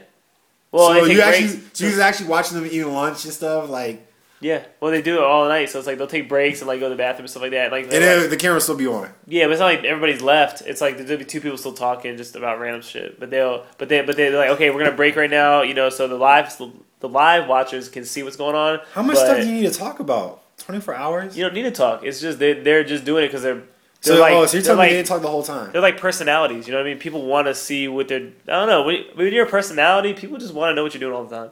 Well, 0.70 0.88
so 0.88 0.94
they 0.94 1.00
take 1.00 1.10
you 1.10 1.22
breaks. 1.22 1.38
actually, 1.38 1.60
so 1.72 1.84
you 1.84 1.90
was 1.90 1.98
actually 1.98 2.28
watching 2.28 2.56
them 2.56 2.66
eating 2.66 2.92
lunch 2.92 3.25
and 3.25 3.34
stuff. 3.34 3.68
Like, 3.68 4.05
yeah. 4.40 4.64
Well, 4.81 4.90
they 4.90 5.02
do 5.02 5.16
it 5.16 5.23
all 5.23 5.49
night, 5.49 5.71
so 5.71 5.78
it's 5.78 5.87
like 5.87 5.99
they'll 5.99 6.07
take 6.07 6.28
breaks 6.28 6.61
and 6.61 6.69
like 6.69 6.81
go 6.81 6.87
to 6.87 6.95
the 6.95 6.99
bathroom 6.99 7.25
and 7.25 7.31
stuff 7.31 7.43
like 7.43 7.52
that. 7.52 7.73
Like, 7.73 7.85
and 7.85 7.93
like- 8.23 8.31
the 8.31 8.37
camera 8.37 8.61
still 8.61 8.76
be 8.76 8.87
on. 8.87 9.11
yeah, 9.26 9.45
but 9.47 9.52
it's 9.52 9.61
not 9.61 9.66
like 9.66 9.85
everybody's 9.85 10.21
left. 10.23 10.62
It's 10.62 10.81
like 10.81 10.99
there'll 10.99 11.19
be 11.19 11.25
two 11.25 11.40
people 11.40 11.57
still 11.59 11.73
talking 11.73 12.16
just 12.16 12.37
about 12.37 12.61
random 12.61 12.83
shit. 12.83 13.19
But 13.19 13.31
they'll, 13.31 13.64
but 13.78 13.88
they, 13.88 14.02
but 14.02 14.16
they're 14.16 14.37
like, 14.37 14.50
okay, 14.50 14.71
we're 14.71 14.85
gonna 14.85 14.97
break 14.97 15.16
right 15.16 15.31
now, 15.31 15.62
you 15.62 15.75
know, 15.75 15.88
so 15.90 16.07
the 16.09 16.16
live, 16.16 16.55
the 17.00 17.09
live 17.09 17.49
watchers 17.49 17.88
can 17.88 18.05
see 18.05 18.23
what's 18.23 18.37
going 18.37 18.55
on. 18.55 18.81
How 18.93 19.02
much 19.02 19.16
stuff 19.16 19.38
do 19.40 19.47
you 19.47 19.61
need 19.62 19.73
to 19.73 19.78
talk 19.78 20.00
about? 20.00 20.43
Twenty 20.59 20.81
four 20.81 20.95
hours. 20.95 21.37
You 21.37 21.45
don't 21.45 21.55
need 21.55 21.62
to 21.64 21.71
talk. 21.71 22.02
It's 22.05 22.21
just 22.21 22.38
they 22.38 22.55
they're 22.55 22.83
just 22.85 23.05
doing 23.05 23.25
it 23.25 23.28
because 23.28 23.43
they're. 23.43 23.62
so, 24.00 24.12
they're 24.12 24.21
like, 24.21 24.33
oh, 24.33 24.47
so 24.47 24.57
you're 24.57 24.64
telling 24.64 24.81
me 24.83 24.88
they 24.88 24.97
didn't 24.97 25.09
talk 25.09 25.21
the 25.23 25.28
whole 25.28 25.43
time? 25.43 25.71
They're 25.73 25.83
like 25.83 25.99
personalities, 25.99 26.66
you 26.66 26.73
know 26.73 26.78
what 26.78 26.87
I 26.87 26.90
mean? 26.90 26.99
People 26.99 27.26
want 27.26 27.47
to 27.47 27.55
see 27.55 27.88
what 27.88 28.09
they're. 28.09 28.28
I 28.49 28.52
don't 28.52 28.66
know. 28.69 28.83
When, 28.83 29.05
when 29.14 29.33
you're 29.33 29.47
a 29.47 29.50
personality, 29.50 30.14
people 30.14 30.38
just 30.38 30.55
want 30.55 30.71
to 30.71 30.75
know 30.75 30.83
what 30.83 30.95
you're 30.95 31.00
doing 31.00 31.12
all 31.14 31.25
the 31.25 31.37
time. 31.37 31.50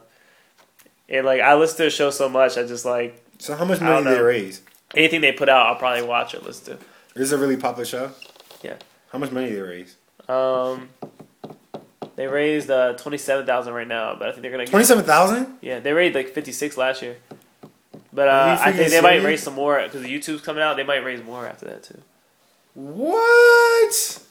And 1.09 1.25
like, 1.25 1.41
I 1.41 1.53
listen 1.55 1.77
to 1.77 1.87
a 1.87 1.89
show 1.89 2.09
so 2.09 2.27
much, 2.29 2.57
I 2.57 2.63
just 2.63 2.85
like 2.85 3.23
So 3.39 3.55
how 3.55 3.65
much 3.65 3.79
money 3.81 4.03
did 4.03 4.17
they 4.17 4.21
raise? 4.21 4.61
anything 4.95 5.21
they 5.21 5.31
put 5.33 5.49
out, 5.49 5.67
I'll 5.67 5.75
probably 5.75 6.03
watch 6.03 6.33
or 6.35 6.39
listen 6.39 6.77
to. 6.77 7.19
Is 7.19 7.31
it 7.31 7.35
a 7.35 7.39
really 7.39 7.57
popular 7.57 7.85
show? 7.85 8.11
Yeah. 8.63 8.75
How 9.11 9.19
much 9.19 9.31
money 9.31 9.47
did 9.49 9.57
they 9.57 9.61
raise? 9.61 9.95
Um, 10.27 10.89
they 12.15 12.27
raised 12.27 12.69
uh, 12.71 12.93
twenty 12.93 13.17
seven 13.17 13.45
thousand 13.45 13.73
right 13.73 13.87
now, 13.87 14.15
but 14.17 14.29
I 14.29 14.31
think 14.31 14.41
they're 14.41 14.51
gonna. 14.51 14.65
Twenty 14.65 14.83
Get, 14.83 14.87
seven 14.87 15.03
thousand. 15.05 15.57
yeah, 15.61 15.79
they 15.79 15.91
raised 15.93 16.15
like 16.15 16.29
fifty 16.29 16.51
six 16.51 16.77
last 16.77 17.01
year. 17.01 17.17
But 18.13 18.29
uh, 18.29 18.57
I 18.59 18.71
think 18.71 18.89
they 18.91 19.01
might 19.01 19.21
raise 19.23 19.43
some 19.43 19.53
more 19.55 19.81
because 19.83 20.03
YouTube's 20.05 20.41
coming 20.41 20.63
out. 20.63 20.77
They 20.77 20.83
might 20.83 21.03
raise 21.03 21.21
more 21.23 21.45
after 21.45 21.65
that 21.65 21.83
too. 21.83 22.01
What? 22.73 24.21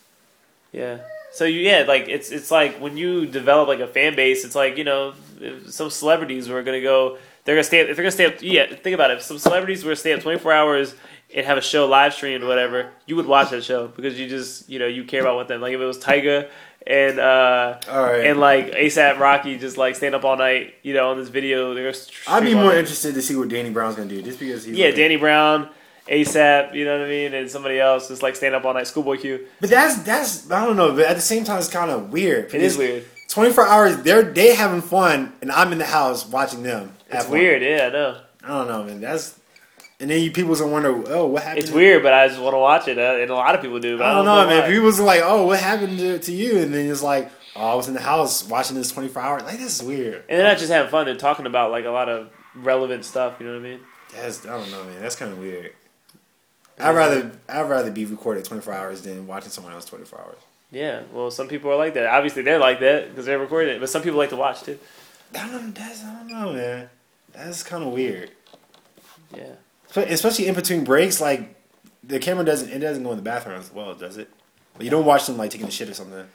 Yeah. 0.72 0.98
So 1.32 1.44
you 1.44 1.60
yeah, 1.60 1.84
like 1.86 2.08
it's 2.08 2.30
it's 2.30 2.50
like 2.50 2.76
when 2.80 2.96
you 2.96 3.26
develop 3.26 3.68
like 3.68 3.80
a 3.80 3.86
fan 3.86 4.14
base, 4.16 4.44
it's 4.44 4.54
like 4.54 4.76
you 4.78 4.84
know 4.84 5.12
if 5.44 5.70
some 5.72 5.90
celebrities 5.90 6.48
were 6.48 6.62
gonna 6.62 6.80
go. 6.80 7.18
They're 7.44 7.54
gonna 7.54 7.64
stay. 7.64 7.80
If 7.80 7.96
they're 7.96 8.04
gonna 8.04 8.10
stay 8.10 8.26
up, 8.26 8.34
yeah. 8.40 8.66
Think 8.74 8.94
about 8.94 9.10
it. 9.10 9.18
If 9.18 9.22
some 9.22 9.38
celebrities 9.38 9.84
were 9.84 9.92
to 9.92 9.96
stay 9.96 10.12
up 10.14 10.20
twenty 10.20 10.38
four 10.38 10.52
hours 10.52 10.94
and 11.34 11.44
have 11.44 11.58
a 11.58 11.62
show 11.62 11.86
live 11.86 12.14
streamed 12.14 12.42
or 12.42 12.46
whatever, 12.46 12.90
you 13.06 13.16
would 13.16 13.26
watch 13.26 13.50
that 13.50 13.62
show 13.64 13.88
because 13.88 14.18
you 14.18 14.28
just 14.28 14.68
you 14.68 14.78
know 14.78 14.86
you 14.86 15.04
care 15.04 15.20
about 15.20 15.36
what 15.36 15.48
them. 15.48 15.60
Like 15.60 15.74
if 15.74 15.80
it 15.80 15.84
was 15.84 15.98
Tyga 15.98 16.48
and 16.86 17.18
uh 17.18 17.78
All 17.90 18.02
right. 18.02 18.26
and 18.26 18.40
like 18.40 18.72
ASAP 18.72 19.18
Rocky 19.18 19.58
just 19.58 19.76
like 19.76 19.94
staying 19.96 20.14
up 20.14 20.24
all 20.24 20.36
night, 20.36 20.74
you 20.82 20.94
know, 20.94 21.10
on 21.10 21.18
this 21.18 21.28
video. 21.28 21.74
They're 21.74 21.90
gonna 21.92 22.04
I'd 22.28 22.44
be 22.44 22.54
more 22.54 22.64
night. 22.72 22.78
interested 22.78 23.14
to 23.14 23.22
see 23.22 23.36
what 23.36 23.48
Danny 23.48 23.70
Brown's 23.70 23.96
gonna 23.96 24.08
do, 24.08 24.22
just 24.22 24.38
because 24.38 24.64
he's 24.64 24.76
Yeah, 24.76 24.86
like, 24.86 24.96
Danny 24.96 25.16
Brown 25.16 25.68
ASAP, 26.08 26.74
you 26.74 26.84
know 26.84 26.98
what 26.98 27.06
I 27.06 27.08
mean, 27.08 27.32
and 27.34 27.50
somebody 27.50 27.80
else 27.80 28.08
just 28.08 28.22
like 28.22 28.36
staying 28.36 28.54
up 28.54 28.64
all 28.64 28.74
night. 28.74 28.86
Schoolboy 28.86 29.16
Q. 29.18 29.46
But 29.60 29.70
that's 29.70 29.96
that's 30.02 30.50
I 30.50 30.64
don't 30.64 30.76
know. 30.76 30.92
But 30.94 31.06
at 31.06 31.16
the 31.16 31.22
same 31.22 31.44
time, 31.44 31.58
it's 31.58 31.68
kind 31.68 31.90
of 31.90 32.12
weird. 32.12 32.54
It 32.54 32.62
is 32.62 32.76
weird. 32.76 33.04
Twenty 33.28 33.52
four 33.52 33.66
hours, 33.66 33.96
they're 33.98 34.22
they 34.22 34.54
having 34.54 34.82
fun, 34.82 35.32
and 35.40 35.50
I'm 35.50 35.72
in 35.72 35.78
the 35.78 35.86
house 35.86 36.26
watching 36.26 36.62
them. 36.62 36.94
It's 37.10 37.24
fun. 37.24 37.32
weird, 37.32 37.62
yeah, 37.62 37.86
I 37.86 37.90
know. 37.90 38.20
I 38.42 38.48
don't 38.48 38.68
know, 38.68 38.84
man. 38.84 39.00
That's 39.00 39.38
and 40.00 40.10
then 40.10 40.22
you 40.22 40.32
people's 40.32 40.60
gonna 40.60 40.72
wonder, 40.72 41.02
oh, 41.12 41.26
what 41.26 41.42
happened? 41.42 41.64
It's 41.64 41.72
weird, 41.72 42.02
but 42.02 42.12
I 42.12 42.28
just 42.28 42.40
want 42.40 42.54
to 42.54 42.58
watch 42.58 42.88
it, 42.88 42.98
uh, 42.98 43.16
and 43.20 43.30
a 43.30 43.34
lot 43.34 43.54
of 43.54 43.62
people 43.62 43.78
do. 43.78 43.96
But 43.96 44.06
I 44.06 44.14
don't 44.14 44.24
know, 44.24 44.46
man. 44.46 44.62
why. 44.62 44.68
People's 44.68 45.00
like, 45.00 45.22
oh, 45.24 45.46
what 45.46 45.60
happened 45.60 45.98
to, 45.98 46.18
to 46.18 46.32
you? 46.32 46.58
And 46.58 46.74
then 46.74 46.90
it's 46.90 47.02
like, 47.02 47.30
oh, 47.54 47.72
I 47.72 47.74
was 47.74 47.88
in 47.88 47.94
the 47.94 48.00
house 48.00 48.46
watching 48.48 48.76
this 48.76 48.90
twenty 48.90 49.08
four 49.08 49.22
hours. 49.22 49.44
Like 49.44 49.58
this 49.58 49.80
is 49.80 49.86
weird. 49.86 50.24
And 50.28 50.38
they're 50.40 50.48
not 50.48 50.58
just 50.58 50.70
having 50.70 50.90
fun; 50.90 51.06
they're 51.06 51.16
talking 51.16 51.46
about 51.46 51.70
like 51.70 51.84
a 51.84 51.90
lot 51.90 52.08
of 52.08 52.30
relevant 52.54 53.04
stuff. 53.04 53.36
You 53.38 53.46
know 53.46 53.52
what 53.52 53.60
I 53.60 53.62
mean? 53.62 53.80
That's 54.14 54.44
I 54.44 54.58
don't 54.58 54.70
know, 54.70 54.84
man. 54.84 55.00
That's 55.00 55.16
kind 55.16 55.32
of 55.32 55.38
weird. 55.38 55.72
I'd 56.78 56.94
rather 56.94 57.30
I'd 57.48 57.70
rather 57.70 57.90
be 57.90 58.04
recorded 58.04 58.44
twenty 58.44 58.62
four 58.62 58.74
hours 58.74 59.02
than 59.02 59.26
watching 59.26 59.50
someone 59.50 59.72
else 59.72 59.84
twenty 59.84 60.04
four 60.04 60.20
hours. 60.20 60.38
Yeah. 60.74 61.02
Well, 61.12 61.30
some 61.30 61.48
people 61.48 61.70
are 61.70 61.76
like 61.76 61.94
that. 61.94 62.06
Obviously, 62.06 62.42
they're 62.42 62.58
like 62.58 62.80
that 62.80 63.08
because 63.10 63.24
they're 63.26 63.38
recording 63.38 63.76
it. 63.76 63.80
But 63.80 63.88
some 63.88 64.02
people 64.02 64.18
like 64.18 64.30
to 64.30 64.36
watch 64.36 64.62
too. 64.62 64.78
I 65.34 65.38
don't 65.48 65.52
know. 65.52 65.70
That's 65.70 66.04
I 66.04 66.12
don't 66.14 66.28
know, 66.28 66.52
man. 66.52 66.90
That's 67.32 67.62
kind 67.62 67.84
of 67.84 67.92
weird. 67.92 68.30
Yeah. 69.36 69.54
Especially 69.96 70.46
in 70.48 70.54
between 70.54 70.84
breaks, 70.84 71.20
like 71.20 71.54
the 72.02 72.18
camera 72.18 72.44
doesn't 72.44 72.68
it 72.70 72.80
doesn't 72.80 73.02
go 73.04 73.10
in 73.10 73.16
the 73.16 73.22
bathroom 73.22 73.58
as 73.58 73.72
well, 73.72 73.94
does 73.94 74.16
it? 74.18 74.28
But 74.76 74.84
you 74.84 74.90
don't 74.90 75.04
watch 75.04 75.26
them 75.26 75.36
like 75.36 75.50
taking 75.52 75.68
a 75.68 75.70
shit 75.70 75.88
or 75.88 75.94
something. 75.94 76.26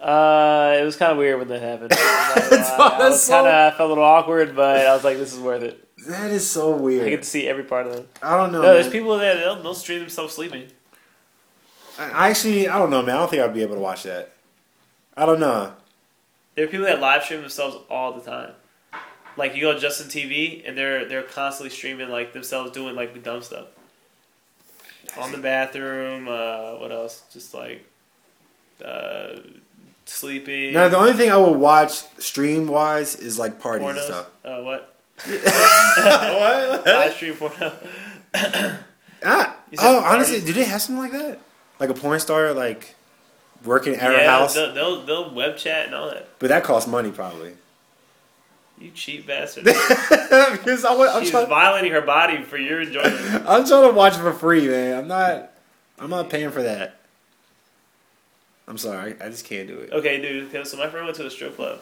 Uh, 0.00 0.76
it 0.80 0.84
was 0.84 0.96
kind 0.96 1.12
of 1.12 1.18
weird 1.18 1.38
when 1.38 1.48
that 1.48 1.62
happened. 1.62 1.92
I'm 1.92 2.28
not 2.28 2.34
gonna 2.36 2.50
That's- 2.50 2.78
lie. 2.78 2.88
I 3.00 3.08
was 3.10 3.22
so- 3.22 3.32
kind 3.34 3.46
of 3.46 3.76
felt 3.76 3.86
a 3.86 3.88
little 3.90 4.04
awkward, 4.04 4.56
but 4.56 4.86
I 4.86 4.94
was 4.94 5.04
like, 5.04 5.16
this 5.18 5.32
is 5.32 5.38
worth 5.38 5.62
it. 5.62 5.78
That 6.08 6.30
is 6.32 6.48
so 6.50 6.74
weird. 6.76 7.06
I 7.06 7.10
get 7.10 7.22
to 7.22 7.28
see 7.28 7.46
every 7.46 7.62
part 7.62 7.86
of 7.86 7.92
it. 7.92 8.08
I 8.20 8.36
don't 8.36 8.50
know. 8.50 8.62
No, 8.62 8.74
there's 8.74 8.88
people 8.88 9.16
that 9.18 9.34
they'll, 9.34 9.62
they'll 9.62 9.74
stream 9.74 10.00
themselves 10.00 10.34
sleeping. 10.34 10.66
I 12.10 12.28
actually 12.30 12.68
I 12.68 12.78
don't 12.78 12.90
know, 12.90 13.02
man. 13.02 13.16
I 13.16 13.18
don't 13.18 13.30
think 13.30 13.42
I'd 13.42 13.54
be 13.54 13.62
able 13.62 13.74
to 13.74 13.80
watch 13.80 14.02
that. 14.04 14.32
I 15.16 15.26
don't 15.26 15.40
know. 15.40 15.74
There 16.54 16.64
are 16.64 16.68
people 16.68 16.86
that 16.86 17.00
live 17.00 17.24
stream 17.24 17.40
themselves 17.40 17.76
all 17.90 18.12
the 18.12 18.20
time. 18.20 18.52
Like 19.36 19.54
you 19.54 19.62
go 19.62 19.72
to 19.72 19.80
Justin 19.80 20.08
TV 20.08 20.66
and 20.66 20.76
they're 20.76 21.06
they're 21.08 21.22
constantly 21.22 21.70
streaming 21.70 22.08
like 22.08 22.32
themselves 22.32 22.72
doing 22.72 22.94
like 22.94 23.22
dumb 23.22 23.42
stuff. 23.42 23.66
On 25.18 25.30
the 25.30 25.38
bathroom, 25.38 26.28
uh, 26.28 26.74
what 26.76 26.90
else? 26.90 27.22
Just 27.32 27.52
like 27.52 27.84
uh, 28.84 29.36
sleeping. 30.04 30.72
Now 30.72 30.88
the 30.88 30.96
only 30.96 31.12
thing 31.12 31.30
I 31.30 31.36
would 31.36 31.58
watch 31.58 31.92
stream 32.18 32.66
wise 32.66 33.16
is 33.16 33.38
like 33.38 33.60
parties 33.60 33.88
and 33.88 33.98
pornos. 33.98 34.04
stuff. 34.04 34.30
Uh, 34.44 34.62
what? 34.62 34.94
what? 35.26 36.86
Live 36.86 37.12
stream 37.14 37.34
porno. 37.34 37.72
Ah, 39.24 39.56
oh, 39.78 40.00
honestly, 40.00 40.40
do 40.40 40.52
they 40.52 40.64
have 40.64 40.82
something 40.82 41.02
like 41.02 41.12
that? 41.12 41.38
Like 41.80 41.90
a 41.90 41.94
porn 41.94 42.20
star, 42.20 42.52
like 42.52 42.94
working 43.64 43.94
at 43.94 44.00
her 44.02 44.24
house, 44.24 44.54
They'll, 44.54 44.72
they'll 44.74 45.02
they'll 45.04 45.34
web 45.34 45.56
chat 45.56 45.86
and 45.86 45.94
all 45.94 46.08
that. 46.10 46.28
but 46.38 46.48
that 46.48 46.64
costs 46.64 46.88
money 46.88 47.10
probably. 47.10 47.52
You 48.78 48.90
cheap 48.90 49.26
bastard. 49.28 49.64
because 49.64 50.84
I, 50.84 50.92
I'm 50.94 51.22
She's 51.22 51.30
trying, 51.30 51.46
violating 51.48 51.92
her 51.92 52.00
body 52.00 52.42
for 52.42 52.56
your 52.56 52.80
enjoyment. 52.82 53.14
I'm 53.46 53.64
trying 53.66 53.88
to 53.88 53.92
watch 53.92 54.16
for 54.16 54.32
free, 54.32 54.66
man. 54.66 54.98
I'm 54.98 55.08
not, 55.08 55.52
I'm 56.00 56.10
not 56.10 56.28
paying 56.30 56.50
for 56.50 56.62
that. 56.64 56.96
I'm 58.66 58.78
sorry, 58.78 59.14
I 59.20 59.28
just 59.28 59.44
can't 59.44 59.68
do 59.68 59.78
it. 59.78 59.92
Okay, 59.92 60.20
dude. 60.20 60.66
So 60.66 60.76
my 60.78 60.88
friend 60.88 61.04
went 61.04 61.16
to 61.18 61.26
a 61.26 61.30
strip 61.30 61.56
club, 61.56 61.80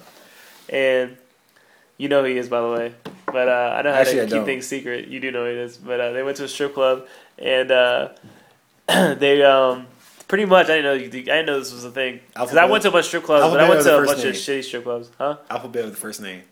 and 0.69 1.17
you 1.99 2.09
know 2.09 2.21
who 2.23 2.29
he 2.29 2.37
is, 2.39 2.49
by 2.49 2.61
the 2.61 2.71
way. 2.71 2.95
But 3.27 3.49
uh, 3.49 3.75
I 3.79 3.83
know 3.83 3.93
how 3.93 4.01
Actually, 4.01 4.23
I 4.23 4.25
to 4.25 4.27
keep 4.27 4.31
don't. 4.37 4.45
things 4.47 4.67
secret. 4.67 5.09
You 5.09 5.21
do 5.21 5.31
know 5.31 5.45
who 5.45 5.53
he 5.53 5.59
is. 5.59 5.77
But 5.77 6.01
uh, 6.01 6.13
they 6.13 6.23
went 6.23 6.37
to 6.39 6.45
a 6.45 6.49
strip 6.49 6.75
club, 6.75 7.07
and 7.39 7.71
uh, 7.71 8.09
they 9.19 9.43
um, 9.45 9.87
pretty 10.29 10.45
much. 10.45 10.67
I 10.67 10.77
didn't 10.81 10.85
know. 10.85 10.93
You, 10.93 11.07
I 11.09 11.09
didn't 11.37 11.47
know 11.47 11.59
this 11.59 11.73
was 11.73 11.85
a 11.85 11.91
thing 11.91 12.21
because 12.35 12.57
I 12.57 12.65
went 12.67 12.83
to 12.83 12.89
a 12.89 12.93
bunch 12.93 13.05
of 13.05 13.09
strip 13.09 13.25
clubs, 13.25 13.53
but 13.53 13.61
I 13.61 13.69
went 13.69 13.83
to 13.83 13.99
a 13.99 14.05
bunch 14.05 14.25
of 14.25 14.35
shitty 14.35 14.65
strip 14.65 14.85
clubs, 14.85 15.11
huh? 15.19 15.37
Alphabet 15.51 15.85
of 15.85 15.91
the 15.91 15.97
first 15.97 16.21
name. 16.21 16.43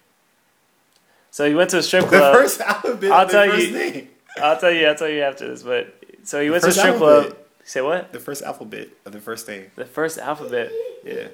So 1.31 1.47
he 1.49 1.55
went 1.55 1.71
to 1.71 1.79
a 1.79 1.83
strip 1.83 2.07
club. 2.07 2.33
The 2.35 2.39
first 2.41 2.61
alphabet 2.61 3.13
I'll 3.13 3.23
of 3.23 3.29
the 3.29 3.33
tell 3.33 3.51
first 3.51 3.67
you- 3.69 3.79
name. 3.79 4.09
I'll 4.41 4.59
tell 4.59 4.71
you. 4.73 4.87
I'll 4.87 4.95
tell 4.95 5.09
you 5.09 5.23
after 5.23 5.49
this. 5.49 5.63
But 5.63 5.95
so 6.25 6.41
he 6.43 6.51
went 6.51 6.63
to 6.65 6.69
a 6.71 6.73
strip 6.73 6.95
alphabet. 6.95 7.27
club. 7.31 7.39
Say 7.65 7.81
what? 7.83 8.13
The 8.13 8.21
first 8.21 8.43
alphabet 8.43 8.89
of 9.05 9.13
the 9.13 9.21
first 9.21 9.47
name. 9.49 9.71
The 9.77 9.85
first 9.85 10.19
alphabet. 10.19 10.71
Yeah. 11.05 11.29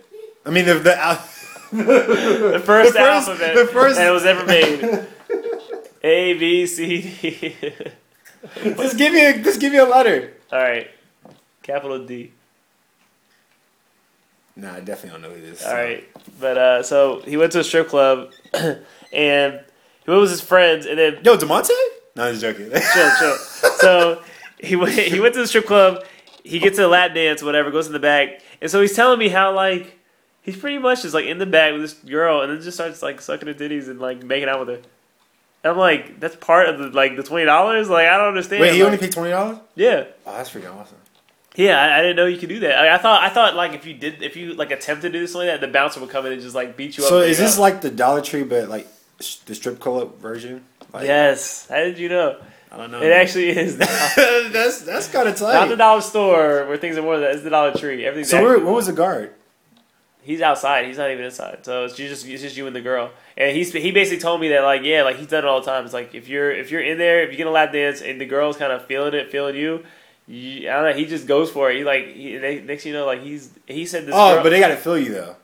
I 0.47 0.51
mean 0.51 0.65
the 0.67 0.75
the. 0.75 0.97
Al- 0.99 1.25
The 1.75 1.83
first, 2.65 2.93
The 2.93 2.99
first- 3.01 3.29
alphabet 3.29 3.55
the 3.57 3.67
first- 3.67 3.97
that 3.97 4.11
was 4.11 4.25
ever 4.25 4.45
made. 4.47 5.07
A 6.05 6.35
B 6.35 6.67
C 6.67 7.01
D. 7.21 7.57
just 8.63 8.97
give 8.99 9.13
me 9.13 9.25
a 9.27 9.39
just 9.43 9.59
give 9.61 9.73
me 9.73 9.79
a 9.79 9.85
letter. 9.87 10.34
All 10.53 10.59
right, 10.61 10.91
capital 11.63 12.05
D. 12.05 12.33
Nah, 14.57 14.75
I 14.75 14.81
definitely 14.81 15.11
don't 15.11 15.23
know 15.23 15.35
who 15.37 15.41
this. 15.41 15.61
is. 15.61 15.67
All 15.67 15.75
right, 15.75 16.07
but 16.41 16.57
uh, 16.59 16.83
so 16.83 17.21
he 17.23 17.37
went 17.37 17.53
to 17.53 17.61
a 17.61 17.65
strip 17.65 17.89
club, 17.89 18.31
and 18.55 18.81
he 19.13 20.11
went 20.11 20.21
with 20.21 20.31
his 20.31 20.41
friends, 20.41 20.87
and 20.87 20.99
then 20.99 21.19
Yo, 21.25 21.37
Demonte? 21.37 21.71
No, 22.17 22.25
I'm 22.27 22.35
just 22.39 22.43
joking. 22.43 22.71
chill, 22.71 23.11
chill. 23.19 23.37
So 23.81 24.23
he 24.61 24.77
went, 24.77 24.93
he 24.93 25.21
went 25.21 25.35
to 25.35 25.41
the 25.41 25.47
strip 25.49 25.67
club. 25.67 26.05
He 26.45 26.59
gets 26.59 26.79
a 26.79 26.87
lap 26.87 27.15
dance, 27.15 27.43
whatever, 27.43 27.71
goes 27.71 27.87
in 27.87 27.93
the 27.93 27.99
back, 27.99 28.41
and 28.61 28.71
so 28.71 28.81
he's 28.81 28.95
telling 28.95 29.19
me 29.19 29.29
how 29.29 29.53
like 29.55 29.99
he's 30.43 30.57
pretty 30.57 30.79
much 30.79 31.03
just 31.03 31.15
like 31.15 31.25
in 31.27 31.39
the 31.39 31.47
back 31.47 31.73
with 31.73 31.83
this 31.83 31.95
girl, 31.95 32.43
and 32.43 32.53
then 32.53 32.61
just 32.63 32.77
starts 32.77 33.03
like 33.03 33.21
sucking 33.21 33.49
her 33.49 33.55
titties 33.55 33.89
and 33.89 33.99
like 34.01 34.23
making 34.23 34.49
out 34.49 34.61
with 34.61 34.69
her. 34.69 34.83
And 35.65 35.73
I'm 35.73 35.79
like, 35.79 36.21
that's 36.21 36.37
part 36.37 36.69
of 36.69 36.79
the 36.79 36.89
like 36.91 37.17
the 37.17 37.23
twenty 37.23 37.47
dollars. 37.47 37.89
Like 37.89 38.07
I 38.07 38.19
don't 38.19 38.29
understand. 38.29 38.61
Wait, 38.61 38.75
he 38.75 38.83
Like, 38.83 38.87
only 38.93 38.99
paid 38.99 39.13
twenty 39.13 39.31
dollars? 39.31 39.59
yeah. 39.75 40.05
Oh, 40.27 40.37
that's 40.37 40.51
freaking 40.51 40.73
awesome. 40.77 40.99
Yeah, 41.57 41.81
I, 41.81 41.99
I 41.99 42.03
didn't 42.03 42.17
know 42.17 42.27
you 42.27 42.37
could 42.39 42.49
do 42.51 42.61
that. 42.61 42.79
I, 42.79 42.95
I 42.97 42.99
thought 42.99 43.23
I 43.23 43.31
thought 43.31 43.55
like 43.57 43.73
if 43.73 43.87
you 43.87 43.95
did 43.95 44.23
if 44.23 44.37
you 44.37 44.53
like 44.55 44.71
attempted 44.71 45.13
to 45.13 45.19
do 45.19 45.27
something 45.27 45.49
like 45.49 45.61
that, 45.61 45.67
the 45.67 45.73
bouncer 45.73 46.01
would 46.01 46.11
come 46.11 46.27
in 46.27 46.33
and 46.33 46.43
just 46.43 46.55
like 46.55 46.77
beat 46.77 46.99
you 46.99 47.05
up. 47.05 47.09
So 47.09 47.21
is 47.21 47.39
this 47.39 47.55
out. 47.57 47.61
like 47.63 47.81
the 47.81 47.91
Dollar 47.91 48.21
Tree, 48.21 48.43
but 48.43 48.69
like 48.69 48.87
the 49.47 49.55
strip 49.55 49.81
club 49.81 50.19
version? 50.19 50.65
Like, 50.93 51.07
yes? 51.07 51.67
How 51.69 51.77
did 51.77 51.99
you 51.99 52.09
know? 52.09 52.41
I 52.71 52.77
don't 52.77 52.91
know. 52.91 53.01
It 53.01 53.13
actually 53.13 53.51
is 53.51 53.77
that's 53.79 54.83
that's 54.83 55.09
kind 55.09 55.29
of 55.29 55.37
tight. 55.37 55.55
not 55.55 55.69
the 55.69 55.77
dollar 55.77 56.01
store 56.01 56.67
where 56.67 56.77
things 56.77 56.99
are 56.99 57.03
more 57.03 57.15
than 57.15 57.23
that. 57.23 57.35
It's 57.37 57.45
the 57.45 57.51
Dollar 57.51 57.73
Tree. 57.73 58.05
Everything's 58.05 58.31
So 58.31 58.43
where, 58.43 58.59
where 58.59 58.75
was 58.75 58.87
the 58.87 58.93
guard? 58.93 59.33
He's 60.25 60.41
outside. 60.41 60.87
He's 60.87 60.99
not 60.99 61.11
even 61.11 61.25
inside. 61.25 61.65
So 61.65 61.85
it's 61.85 61.95
just 61.95 62.27
it's 62.27 62.43
just 62.43 62.57
you 62.57 62.67
and 62.67 62.75
the 62.75 62.81
girl. 62.81 63.11
And 63.37 63.57
he's 63.57 63.73
he 63.73 63.93
basically 63.93 64.21
told 64.21 64.41
me 64.41 64.49
that 64.49 64.63
like 64.63 64.83
yeah 64.83 65.03
like 65.03 65.17
he's 65.17 65.29
done 65.29 65.45
it 65.45 65.47
all 65.47 65.61
the 65.61 65.67
time. 65.67 65.85
It's 65.85 65.95
like 65.95 66.15
if 66.15 66.29
you're 66.29 66.51
if 66.51 66.71
you're 66.71 66.83
in 66.83 66.99
there 66.99 67.23
if 67.23 67.31
you're 67.31 67.37
get 67.37 67.47
a 67.47 67.51
lap 67.51 67.73
dance 67.73 68.01
and 68.03 68.21
the 68.21 68.27
girl's 68.27 68.57
kind 68.57 68.73
of 68.73 68.85
feeling 68.87 69.15
it 69.15 69.31
feeling 69.31 69.55
you. 69.55 69.85
you 70.27 70.69
I 70.69 70.75
don't 70.75 70.91
know. 70.91 70.97
He 70.97 71.05
just 71.05 71.27
goes 71.27 71.51
for 71.51 71.71
it. 71.71 71.77
He 71.77 71.85
like 71.85 72.09
he, 72.09 72.37
they, 72.39 72.61
next 72.61 72.83
thing 72.83 72.93
you 72.93 72.99
know 72.99 73.07
like 73.07 73.23
he's 73.23 73.51
he 73.67 73.87
said 73.87 74.07
this. 74.07 74.15
Oh, 74.17 74.35
girl, 74.35 74.43
but 74.43 74.51
they 74.51 74.61
got 74.61 74.69
to 74.69 74.77
feel 74.77 74.99
you 74.99 75.13
though. 75.13 75.37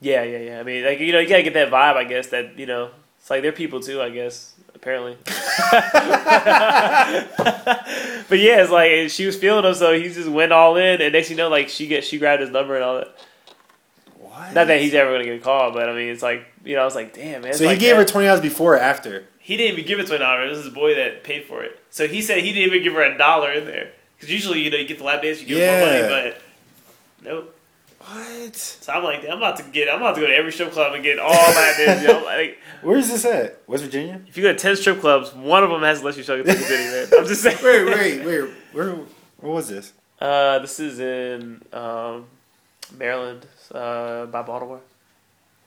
Yeah, 0.00 0.24
yeah, 0.24 0.38
yeah. 0.38 0.60
I 0.60 0.62
mean, 0.62 0.84
like 0.84 1.00
you 1.00 1.12
know, 1.12 1.20
you 1.20 1.28
gotta 1.28 1.42
get 1.42 1.54
that 1.54 1.70
vibe. 1.70 1.96
I 1.96 2.04
guess 2.04 2.28
that 2.28 2.58
you 2.58 2.66
know, 2.66 2.90
it's 3.18 3.30
like 3.30 3.42
they're 3.42 3.52
people 3.52 3.80
too. 3.80 4.02
I 4.02 4.10
guess 4.10 4.54
apparently. 4.74 5.16
but 8.28 8.38
yeah, 8.38 8.62
it's 8.62 8.70
like 8.70 9.10
she 9.10 9.26
was 9.26 9.36
feeling 9.36 9.64
him, 9.64 9.74
so 9.74 9.98
he 9.98 10.08
just 10.08 10.28
went 10.28 10.52
all 10.52 10.76
in. 10.76 11.00
And 11.00 11.12
next, 11.12 11.30
you 11.30 11.36
know, 11.36 11.48
like 11.48 11.68
she 11.68 11.86
get 11.86 12.04
she 12.04 12.18
grabbed 12.18 12.42
his 12.42 12.50
number 12.50 12.74
and 12.74 12.84
all 12.84 12.98
that. 12.98 13.16
What? 14.36 14.52
Not 14.52 14.66
that 14.66 14.80
he's 14.80 14.92
ever 14.94 15.12
gonna 15.12 15.24
get 15.24 15.36
a 15.40 15.42
call, 15.42 15.72
but 15.72 15.88
I 15.88 15.94
mean, 15.94 16.08
it's 16.08 16.22
like 16.22 16.46
you 16.64 16.76
know, 16.76 16.82
I 16.82 16.84
was 16.84 16.94
like, 16.94 17.14
damn 17.14 17.42
man. 17.42 17.54
So 17.54 17.64
he 17.64 17.70
like 17.70 17.78
gave 17.78 17.96
her 17.96 18.04
twenty 18.04 18.26
dollars 18.26 18.40
before 18.42 18.74
or 18.74 18.78
after? 18.78 19.24
He 19.38 19.56
didn't 19.56 19.74
even 19.74 19.86
give 19.86 19.98
it 20.00 20.06
twenty 20.08 20.22
an 20.24 20.28
dollar. 20.28 20.48
This 20.48 20.58
is 20.58 20.64
his 20.66 20.74
boy 20.74 20.94
that 20.96 21.24
paid 21.24 21.44
for 21.44 21.62
it. 21.62 21.80
So 21.90 22.06
he 22.06 22.20
said 22.20 22.38
he 22.44 22.52
didn't 22.52 22.68
even 22.72 22.82
give 22.82 22.92
her 22.94 23.02
a 23.02 23.16
dollar 23.16 23.52
in 23.52 23.64
there. 23.64 23.92
Because 24.16 24.30
usually, 24.32 24.60
you 24.62 24.70
know, 24.70 24.76
you 24.76 24.86
get 24.88 24.98
the 24.98 25.04
lap 25.04 25.22
dance, 25.22 25.40
you 25.40 25.46
give 25.46 25.58
Yeah. 25.58 25.78
more 25.80 25.88
money, 25.88 26.32
but 26.32 26.42
nope. 27.22 27.52
What? 28.00 28.54
So 28.56 28.92
I'm 28.92 29.02
like, 29.02 29.24
I'm 29.28 29.38
about 29.38 29.56
to 29.56 29.62
get, 29.64 29.88
I'm 29.88 30.00
about 30.00 30.14
to 30.14 30.20
go 30.20 30.26
to 30.28 30.34
every 30.34 30.52
strip 30.52 30.70
club 30.72 30.94
and 30.94 31.02
get 31.02 31.18
all 31.18 31.30
lap 31.32 31.76
dance. 31.76 32.02
You 32.02 32.08
know? 32.12 32.24
Like, 32.24 32.58
Where 32.82 32.96
is 32.98 33.08
this 33.08 33.24
at? 33.24 33.60
West 33.66 33.82
Virginia? 33.84 34.20
If 34.28 34.36
you 34.36 34.42
go 34.42 34.52
to 34.52 34.58
ten 34.58 34.76
strip 34.76 35.00
clubs, 35.00 35.34
one 35.34 35.64
of 35.64 35.70
them 35.70 35.82
has 35.82 36.00
to 36.00 36.06
let 36.06 36.16
you 36.16 36.22
suck 36.22 36.38
a 36.40 36.44
titty, 36.44 36.62
man. 36.62 37.08
I'm 37.18 37.26
just 37.26 37.42
saying. 37.42 37.58
Wait, 37.62 37.84
wait, 37.84 38.24
wait. 38.24 38.50
Where? 38.72 38.96
Where 39.38 39.52
was 39.52 39.68
this? 39.68 39.92
Uh, 40.20 40.60
this 40.60 40.78
is 40.80 40.98
in 41.00 41.62
um, 41.72 42.26
Maryland, 42.96 43.44
uh, 43.72 44.26
by 44.26 44.42
Baltimore. 44.42 44.80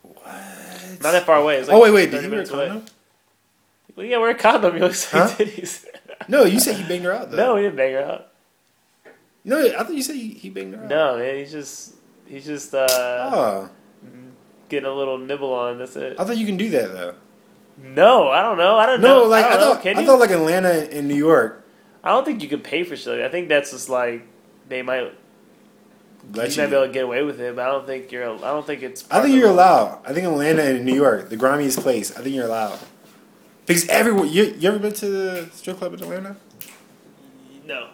What? 0.03 0.25
Not 1.01 1.11
that 1.11 1.25
far 1.25 1.37
away. 1.37 1.57
It's 1.57 1.67
like 1.67 1.77
oh 1.77 1.81
wait, 1.81 1.91
wait. 1.91 2.11
Did 2.11 2.21
30 2.21 2.23
he 2.27 2.31
wear 2.31 2.41
a 2.41 2.53
away. 2.53 2.67
condom? 2.67 2.85
Well, 3.95 4.05
yeah, 4.05 4.17
wear 4.17 4.29
a 4.29 4.35
condom. 4.35 4.73
You 4.75 4.81
look 4.81 4.95
Huh? 4.95 5.27
titties. 5.29 5.85
No, 6.27 6.43
you 6.45 6.59
said 6.59 6.75
he 6.77 6.83
banged 6.87 7.05
her 7.05 7.13
out 7.13 7.31
though. 7.31 7.37
no, 7.37 7.55
he 7.57 7.63
didn't 7.63 7.75
bang 7.77 7.93
her 7.93 8.03
out. 8.05 8.27
no. 9.43 9.65
I 9.65 9.83
thought 9.83 9.93
you 9.93 10.03
said 10.03 10.15
he, 10.15 10.29
he 10.29 10.49
banged 10.49 10.75
her 10.75 10.83
out. 10.83 10.89
No, 10.89 11.17
man, 11.17 11.35
he's 11.37 11.51
just 11.51 11.95
he's 12.27 12.45
just 12.45 12.73
uh, 12.73 12.87
Oh, 12.89 13.69
getting 14.69 14.87
a 14.89 14.93
little 14.93 15.17
nibble 15.17 15.53
on. 15.53 15.79
That's 15.79 15.95
it. 15.95 16.19
I 16.19 16.23
thought 16.23 16.37
you 16.37 16.45
can 16.45 16.57
do 16.57 16.69
that 16.71 16.91
though. 16.93 17.15
No, 17.81 18.29
I 18.29 18.41
don't 18.41 18.57
know. 18.57 18.75
I 18.77 18.85
don't 18.85 18.99
No, 19.01 19.23
know. 19.23 19.27
like 19.29 19.45
I, 19.45 19.55
I, 19.55 19.57
thought. 19.57 19.85
I 19.85 19.91
you? 19.91 20.05
thought 20.05 20.19
like 20.19 20.31
Atlanta 20.31 20.69
and 20.91 21.07
New 21.07 21.15
York 21.15 21.65
I 22.03 22.09
don't 22.09 22.25
think 22.25 22.41
you 22.43 22.49
can 22.49 22.59
pay 22.61 22.83
for 22.83 22.95
shit. 22.95 23.21
I 23.23 23.29
think 23.29 23.49
that's 23.49 23.71
just 23.71 23.89
like 23.89 24.25
they 24.67 24.81
might 24.81 25.13
let 26.33 26.49
you 26.49 26.55
you. 26.55 26.61
might 26.63 26.69
be 26.69 26.75
able 26.75 26.87
to 26.87 26.93
get 26.93 27.03
away 27.03 27.23
with 27.23 27.39
it, 27.39 27.55
but 27.55 27.67
I 27.67 27.71
don't 27.71 27.85
think 27.85 28.11
you're. 28.11 28.23
I 28.23 28.37
don't 28.37 28.65
think 28.65 28.83
it's. 28.83 29.05
I 29.09 29.21
think 29.21 29.35
you're 29.35 29.49
allowed. 29.49 30.01
I 30.05 30.13
think 30.13 30.27
Atlanta 30.27 30.63
and 30.63 30.85
New 30.85 30.95
York, 30.95 31.29
the 31.29 31.37
grimiest 31.37 31.79
place. 31.79 32.15
I 32.15 32.21
think 32.21 32.35
you're 32.35 32.45
allowed. 32.45 32.79
Because 33.65 33.87
everyone, 33.87 34.29
you, 34.29 34.55
you 34.57 34.67
ever 34.67 34.79
been 34.79 34.93
to 34.93 35.05
the 35.07 35.49
strip 35.53 35.77
club 35.77 35.93
in 35.93 36.01
Atlanta? 36.01 36.35
No. 37.67 37.89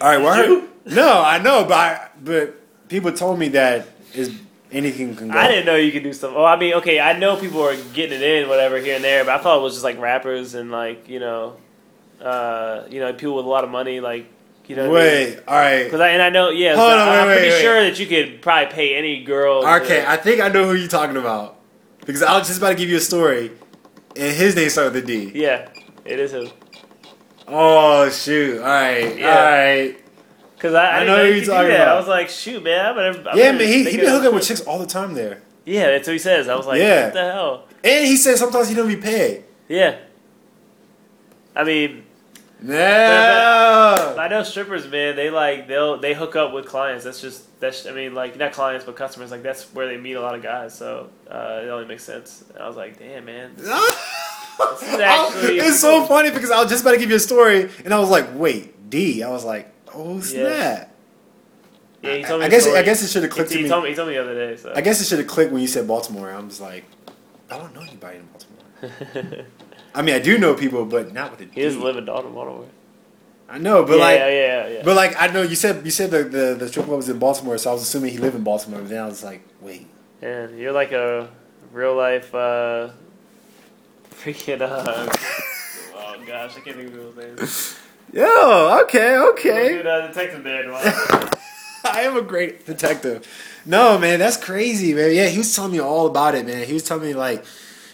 All 0.00 0.08
right, 0.08 0.18
well, 0.20 0.66
no, 0.86 1.22
I 1.22 1.38
know, 1.38 1.64
but 1.64 1.74
I, 1.74 2.08
but 2.20 2.88
people 2.88 3.12
told 3.12 3.38
me 3.38 3.48
that 3.50 3.86
is 4.12 4.36
anything 4.72 5.14
can 5.14 5.28
go. 5.28 5.38
I 5.38 5.46
didn't 5.46 5.66
know 5.66 5.76
you 5.76 5.92
could 5.92 6.02
do 6.02 6.12
stuff. 6.12 6.32
Oh, 6.34 6.44
I 6.44 6.56
mean, 6.56 6.74
okay, 6.74 6.98
I 6.98 7.16
know 7.16 7.36
people 7.36 7.62
are 7.62 7.76
getting 7.92 8.20
it 8.20 8.22
in, 8.22 8.48
whatever, 8.48 8.78
here 8.78 8.96
and 8.96 9.04
there, 9.04 9.24
but 9.24 9.38
I 9.38 9.42
thought 9.42 9.58
it 9.58 9.62
was 9.62 9.74
just 9.74 9.84
like 9.84 10.00
rappers 10.00 10.54
and 10.54 10.72
like 10.72 11.08
you 11.08 11.20
know, 11.20 11.58
uh, 12.20 12.82
you 12.90 12.98
know, 12.98 13.12
people 13.12 13.36
with 13.36 13.46
a 13.46 13.48
lot 13.48 13.62
of 13.62 13.70
money, 13.70 14.00
like 14.00 14.26
you 14.66 14.76
know. 14.76 14.90
Wait, 14.90 15.38
all 15.46 15.56
right. 15.58 15.84
Because 15.84 16.00
I 16.00 16.08
and 16.10 16.22
I 16.22 16.30
know, 16.30 16.50
yeah, 16.50 16.74
Hold 16.76 16.92
on, 16.92 16.98
I, 16.98 17.16
am 17.16 17.26
pretty 17.26 17.50
wait, 17.50 17.60
sure 17.62 17.82
that 17.84 17.98
you 17.98 18.06
could 18.06 18.42
probably 18.42 18.72
pay 18.74 18.96
any 18.96 19.24
girl. 19.24 19.64
Okay, 19.82 20.00
to- 20.00 20.10
I 20.10 20.16
think 20.16 20.40
I 20.40 20.48
know 20.48 20.66
who 20.68 20.74
you're 20.74 20.88
talking 20.88 21.16
about 21.16 21.56
because 22.00 22.22
I 22.22 22.36
was 22.38 22.46
just 22.48 22.58
about 22.58 22.70
to 22.70 22.74
give 22.74 22.88
you 22.88 22.96
a 22.96 23.00
story, 23.00 23.50
and 24.16 24.36
his 24.36 24.54
name 24.56 24.68
started 24.70 24.94
with 24.94 25.04
a 25.04 25.06
D. 25.06 25.32
yeah, 25.34 25.68
it 26.04 26.18
is 26.18 26.32
him. 26.32 26.48
Oh 27.46 28.08
shoot! 28.10 28.58
All 28.60 28.64
right, 28.66 29.18
Yeah. 29.18 29.28
all 29.28 29.44
right. 29.44 30.00
Because 30.56 30.74
I, 30.74 30.86
I, 30.86 30.96
I 31.00 31.04
know 31.04 31.16
know 31.18 31.22
you 31.24 31.30
you're 31.34 31.40
could 31.44 31.50
talking 31.50 31.72
about. 31.72 31.88
I 31.88 31.98
was 31.98 32.08
like, 32.08 32.30
shoot, 32.30 32.62
man, 32.64 32.86
I'm 32.86 32.94
gonna. 32.94 33.30
I'm 33.30 33.38
yeah, 33.38 33.52
man, 33.52 33.60
he 33.68 33.84
he 33.84 34.00
up 34.00 34.06
hooking 34.14 34.30
for- 34.30 34.34
with 34.36 34.46
chicks 34.48 34.62
all 34.62 34.78
the 34.78 34.86
time 34.86 35.12
there, 35.12 35.42
Yeah, 35.66 35.88
that's 35.88 36.08
what 36.08 36.14
he 36.14 36.18
says. 36.18 36.48
I 36.48 36.54
was 36.56 36.66
like, 36.66 36.80
Yeah. 36.80 37.04
what 37.04 37.12
the 37.12 37.20
hell? 37.32 37.68
and 37.84 38.06
he 38.06 38.16
said 38.16 38.38
sometimes 38.38 38.70
he 38.70 38.74
don't 38.74 38.88
be 38.88 38.96
paid. 38.96 39.44
Yeah. 39.68 39.96
I 41.54 41.64
mean, 41.64 42.03
No. 42.64 44.16
I 44.18 44.28
know 44.28 44.42
strippers, 44.42 44.88
man. 44.88 45.16
They 45.16 45.28
like 45.28 45.68
they'll 45.68 45.98
they 45.98 46.14
hook 46.14 46.34
up 46.34 46.52
with 46.54 46.64
clients. 46.66 47.04
That's 47.04 47.20
just 47.20 47.60
that's 47.60 47.84
I 47.86 47.92
mean 47.92 48.14
like 48.14 48.38
not 48.38 48.52
clients 48.52 48.86
but 48.86 48.96
customers. 48.96 49.30
Like 49.30 49.42
that's 49.42 49.64
where 49.74 49.86
they 49.86 49.98
meet 49.98 50.14
a 50.14 50.20
lot 50.20 50.34
of 50.34 50.42
guys. 50.42 50.74
So 50.74 51.10
uh, 51.30 51.60
it 51.62 51.68
only 51.68 51.86
makes 51.86 52.04
sense. 52.04 52.42
And 52.54 52.62
I 52.62 52.66
was 52.66 52.76
like, 52.76 52.98
damn, 52.98 53.26
man. 53.26 53.54
actually- 54.58 55.58
it's 55.58 55.80
so 55.80 56.04
funny 56.06 56.30
because 56.30 56.50
I 56.50 56.60
was 56.62 56.70
just 56.70 56.82
about 56.82 56.92
to 56.92 56.98
give 56.98 57.10
you 57.10 57.16
a 57.16 57.20
story, 57.20 57.68
and 57.84 57.92
I 57.92 57.98
was 57.98 58.08
like, 58.08 58.28
"Wait, 58.34 58.88
D." 58.88 59.22
I 59.22 59.30
was 59.30 59.44
like, 59.44 59.72
"Oh 59.92 60.20
snap!" 60.20 60.90
Yeah, 62.02 62.16
he 62.16 62.22
told 62.22 62.40
me. 62.40 62.46
I 62.46 62.48
guess 62.48 62.62
story. 62.62 62.78
I 62.78 62.82
guess 62.82 63.02
it 63.02 63.08
should 63.08 63.22
have 63.24 63.32
clicked 63.32 63.50
he, 63.50 63.56
to 63.56 63.58
he 63.58 63.64
me. 63.64 63.68
told 63.70 63.84
me. 63.84 63.90
He 63.90 63.96
told 63.96 64.08
me 64.08 64.14
the 64.14 64.22
other 64.22 64.34
day. 64.34 64.56
So 64.56 64.72
I 64.74 64.80
guess 64.80 65.00
it 65.00 65.06
should 65.06 65.18
have 65.18 65.28
clicked 65.28 65.52
when 65.52 65.60
you 65.60 65.68
said 65.68 65.86
Baltimore. 65.86 66.30
I'm 66.30 66.48
just 66.48 66.60
like, 66.60 66.84
I 67.50 67.58
don't 67.58 67.74
know 67.74 67.82
anybody 67.82 68.18
in 68.18 68.28
Baltimore. 68.32 69.46
I 69.94 70.02
mean, 70.02 70.14
I 70.14 70.18
do 70.18 70.38
know 70.38 70.54
people, 70.54 70.84
but 70.84 71.12
not 71.12 71.30
with 71.30 71.40
a 71.42 71.44
D. 71.46 71.50
he 71.54 71.62
doesn't 71.62 71.80
live 71.80 71.96
in 71.96 72.04
Dalton, 72.04 72.34
Baltimore. 72.34 72.66
I 73.48 73.58
know, 73.58 73.84
but 73.84 73.98
yeah, 73.98 74.04
like, 74.04 74.18
yeah, 74.18 74.28
yeah, 74.28 74.68
yeah. 74.68 74.82
but 74.84 74.96
like, 74.96 75.14
I 75.20 75.28
know 75.28 75.42
you 75.42 75.54
said 75.54 75.84
you 75.84 75.90
said 75.90 76.10
the, 76.10 76.24
the 76.24 76.54
the 76.58 76.68
strip 76.68 76.86
club 76.86 76.96
was 76.96 77.08
in 77.08 77.18
Baltimore, 77.18 77.58
so 77.58 77.70
I 77.70 77.72
was 77.74 77.82
assuming 77.82 78.10
he 78.10 78.18
lived 78.18 78.34
in 78.34 78.42
Baltimore. 78.42 78.80
But 78.80 78.88
then 78.88 79.02
I 79.02 79.06
was 79.06 79.22
like, 79.22 79.42
wait, 79.60 79.86
And 80.22 80.58
you're 80.58 80.72
like 80.72 80.92
a 80.92 81.28
real 81.70 81.94
life 81.94 82.34
uh, 82.34 82.90
freaking. 84.10 84.62
Uh, 84.62 85.14
oh 85.94 86.16
gosh, 86.26 86.56
I 86.56 86.60
can't 86.60 86.76
think 86.76 86.88
of 86.88 86.94
people's 86.94 87.16
names. 87.16 87.78
yo, 88.12 88.80
okay, 88.84 89.18
okay. 89.18 89.76
Dude, 89.76 89.86
uh, 89.86 90.06
detective 90.08 90.42
there. 90.42 90.72
I 91.84 92.00
am 92.00 92.16
a 92.16 92.22
great 92.22 92.64
detective. 92.64 93.28
No, 93.66 93.98
man, 93.98 94.18
that's 94.18 94.38
crazy, 94.38 94.94
man. 94.94 95.14
Yeah, 95.14 95.26
he 95.26 95.38
was 95.38 95.54
telling 95.54 95.72
me 95.72 95.80
all 95.80 96.06
about 96.06 96.34
it, 96.34 96.46
man. 96.46 96.66
He 96.66 96.72
was 96.72 96.82
telling 96.82 97.04
me 97.04 97.14
like, 97.14 97.44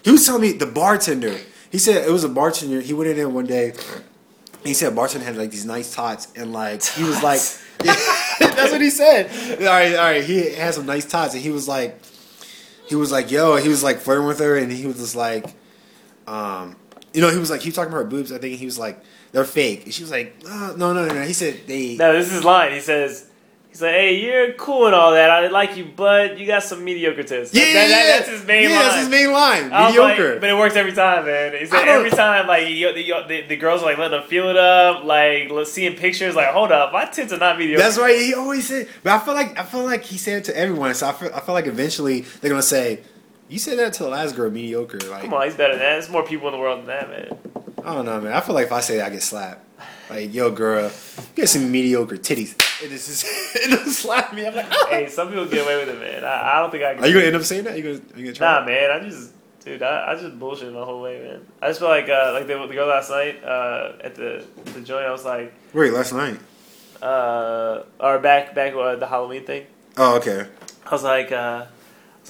he 0.04 0.12
was 0.12 0.24
telling 0.24 0.42
me 0.42 0.52
the 0.52 0.66
bartender. 0.66 1.36
He 1.70 1.78
said 1.78 2.06
it 2.06 2.10
was 2.10 2.24
a 2.24 2.28
bartender. 2.28 2.80
He 2.80 2.92
went 2.92 3.10
in 3.10 3.16
there 3.16 3.28
one 3.28 3.46
day. 3.46 3.72
He 4.64 4.74
said 4.74 4.94
bartender 4.94 5.24
had 5.24 5.36
like 5.36 5.50
these 5.50 5.64
nice 5.64 5.94
tots, 5.94 6.28
and 6.36 6.52
like 6.52 6.82
he 6.82 7.04
was 7.04 7.22
like, 7.22 7.40
that's 7.78 8.72
what 8.72 8.80
he 8.80 8.90
said. 8.90 9.30
All 9.60 9.66
right, 9.66 9.94
all 9.94 10.04
right. 10.04 10.24
He 10.24 10.52
had 10.52 10.74
some 10.74 10.86
nice 10.86 11.06
tots, 11.06 11.34
and 11.34 11.42
he 11.42 11.50
was 11.50 11.68
like, 11.68 11.98
he 12.88 12.96
was 12.96 13.12
like, 13.12 13.30
yo, 13.30 13.56
he 13.56 13.68
was 13.68 13.82
like 13.82 13.98
flirting 13.98 14.26
with 14.26 14.40
her, 14.40 14.56
and 14.56 14.70
he 14.70 14.86
was 14.86 14.96
just 14.96 15.16
like, 15.16 15.46
um, 16.26 16.76
you 17.14 17.20
know, 17.20 17.30
he 17.30 17.38
was 17.38 17.50
like, 17.50 17.60
he 17.60 17.68
was 17.68 17.76
talking 17.76 17.92
about 17.92 18.02
her 18.02 18.10
boobs. 18.10 18.32
I 18.32 18.38
think 18.38 18.58
he 18.58 18.66
was 18.66 18.78
like, 18.78 19.02
they're 19.32 19.44
fake, 19.44 19.84
and 19.84 19.94
she 19.94 20.02
was 20.02 20.10
like, 20.10 20.36
uh, 20.46 20.74
no, 20.76 20.92
no, 20.92 21.06
no, 21.06 21.14
no. 21.14 21.22
He 21.22 21.32
said 21.32 21.60
they. 21.66 21.96
No, 21.96 22.12
this 22.12 22.32
is 22.32 22.44
lying. 22.44 22.74
He 22.74 22.80
says, 22.80 23.29
he's 23.70 23.80
like, 23.80 23.92
hey, 23.92 24.20
you're 24.22 24.52
cool 24.54 24.86
and 24.86 24.94
all 24.94 25.12
that. 25.12 25.30
I 25.30 25.46
like 25.48 25.76
you, 25.76 25.88
but 25.96 26.38
you 26.38 26.46
got 26.46 26.62
some 26.62 26.84
mediocre 26.84 27.22
tits. 27.22 27.54
Yeah, 27.54 27.64
That- 27.64 27.72
yeah, 27.72 27.74
that- 27.88 27.88
yeah. 28.06 28.16
that's 28.18 28.28
his 28.28 28.44
main 28.46 28.62
yeah, 28.64 28.76
line. 28.76 28.78
that's 28.84 28.96
his 29.00 29.08
main 29.08 29.32
line. 29.32 29.72
I 29.72 29.86
was 29.88 29.96
like- 29.96 30.18
Mediocre. 30.18 30.40
but 30.40 30.50
it 30.50 30.54
works 30.56 30.76
every 30.76 30.92
time, 30.92 31.24
man. 31.24 31.52
He 31.52 31.58
I 31.60 31.64
said 31.64 31.88
every 31.88 32.10
time, 32.10 32.46
like 32.46 32.66
the, 32.66 32.92
the, 33.28 33.40
the 33.48 33.56
girls 33.56 33.82
are 33.82 33.86
like 33.86 33.98
letting 33.98 34.18
them 34.18 34.28
feel 34.28 34.48
it 34.50 34.56
up, 34.56 35.04
like 35.04 35.50
seeing 35.66 35.96
pictures. 35.96 36.34
Like, 36.34 36.48
hold 36.48 36.72
up, 36.72 36.92
my 36.92 37.06
tits 37.06 37.32
are 37.32 37.38
not 37.38 37.58
mediocre. 37.58 37.82
That's 37.82 37.96
why 37.98 38.16
he 38.16 38.34
always 38.34 38.66
said. 38.68 38.88
But 39.02 39.12
I 39.14 39.18
feel 39.24 39.34
like 39.34 39.58
I 39.58 39.62
feel 39.62 39.84
like 39.84 40.02
he 40.04 40.18
said 40.18 40.38
it 40.38 40.44
to 40.44 40.56
everyone. 40.56 40.94
So 40.94 41.08
I 41.08 41.12
feel, 41.12 41.30
I 41.34 41.40
feel 41.40 41.54
like 41.54 41.66
eventually 41.66 42.20
they're 42.40 42.50
gonna 42.50 42.62
say, 42.62 43.00
"You 43.48 43.58
said 43.58 43.78
that 43.78 43.92
to 43.94 44.02
the 44.04 44.08
last 44.10 44.34
girl, 44.36 44.50
mediocre." 44.50 44.98
Like 44.98 45.22
Come 45.22 45.34
on, 45.34 45.44
he's 45.44 45.54
better 45.54 45.74
than 45.74 45.80
that. 45.80 45.90
There's 45.92 46.10
more 46.10 46.24
people 46.24 46.48
in 46.48 46.52
the 46.54 46.60
world 46.60 46.80
than 46.80 46.86
that, 46.88 47.08
man. 47.08 47.38
I 47.84 47.94
don't 47.94 48.04
know, 48.04 48.20
man. 48.20 48.32
I 48.32 48.40
feel 48.40 48.54
like 48.54 48.66
if 48.66 48.72
I 48.72 48.80
say 48.80 48.96
that, 48.98 49.06
I 49.06 49.10
get 49.10 49.22
slapped. 49.22 49.66
Like, 50.08 50.34
yo, 50.34 50.50
girl, 50.50 50.84
you 50.90 51.42
got 51.42 51.48
some 51.48 51.70
mediocre 51.70 52.16
titties. 52.16 52.54
It 52.82 52.88
just 52.88 53.24
it 53.56 53.70
doesn't 53.70 53.92
slap 53.92 54.34
me. 54.34 54.46
I'm 54.46 54.54
like, 54.54 54.66
ah. 54.70 54.86
hey, 54.90 55.08
some 55.08 55.28
people 55.28 55.46
get 55.46 55.64
away 55.64 55.78
with 55.84 55.94
it, 55.94 56.00
man. 56.00 56.24
I, 56.24 56.56
I 56.56 56.58
don't 56.60 56.70
think 56.70 56.82
I 56.82 56.94
can. 56.94 57.04
are 57.04 57.06
you 57.06 57.14
gonna 57.14 57.26
end 57.26 57.36
up 57.36 57.42
saying 57.42 57.64
that? 57.64 57.76
You 57.76 57.82
gonna, 57.82 57.94
are 58.14 58.18
you 58.18 58.24
gonna 58.24 58.32
try? 58.34 58.58
Nah, 58.60 58.66
man. 58.66 58.90
I 58.90 59.00
just, 59.08 59.32
dude, 59.64 59.82
I, 59.82 60.12
I 60.12 60.14
just 60.16 60.38
bullshit 60.38 60.72
my 60.72 60.82
whole 60.84 61.00
way, 61.00 61.20
man. 61.22 61.46
I 61.62 61.68
just 61.68 61.78
feel 61.80 61.88
like, 61.88 62.08
uh, 62.08 62.32
like 62.34 62.46
the, 62.48 62.66
the 62.66 62.74
girl 62.74 62.88
last 62.88 63.10
night 63.10 63.42
uh, 63.44 63.92
at 64.02 64.14
the 64.16 64.44
the 64.74 64.80
joint. 64.80 65.06
I 65.06 65.12
was 65.12 65.24
like, 65.24 65.52
Wait, 65.72 65.92
last 65.92 66.12
night. 66.12 66.38
uh, 67.02 67.82
or 68.00 68.18
back 68.18 68.54
back 68.54 68.74
uh, 68.74 68.96
the 68.96 69.06
Halloween 69.06 69.44
thing. 69.44 69.66
Oh, 69.96 70.16
okay. 70.16 70.46
I 70.86 70.90
was 70.90 71.04
like, 71.04 71.30
uh, 71.30 71.66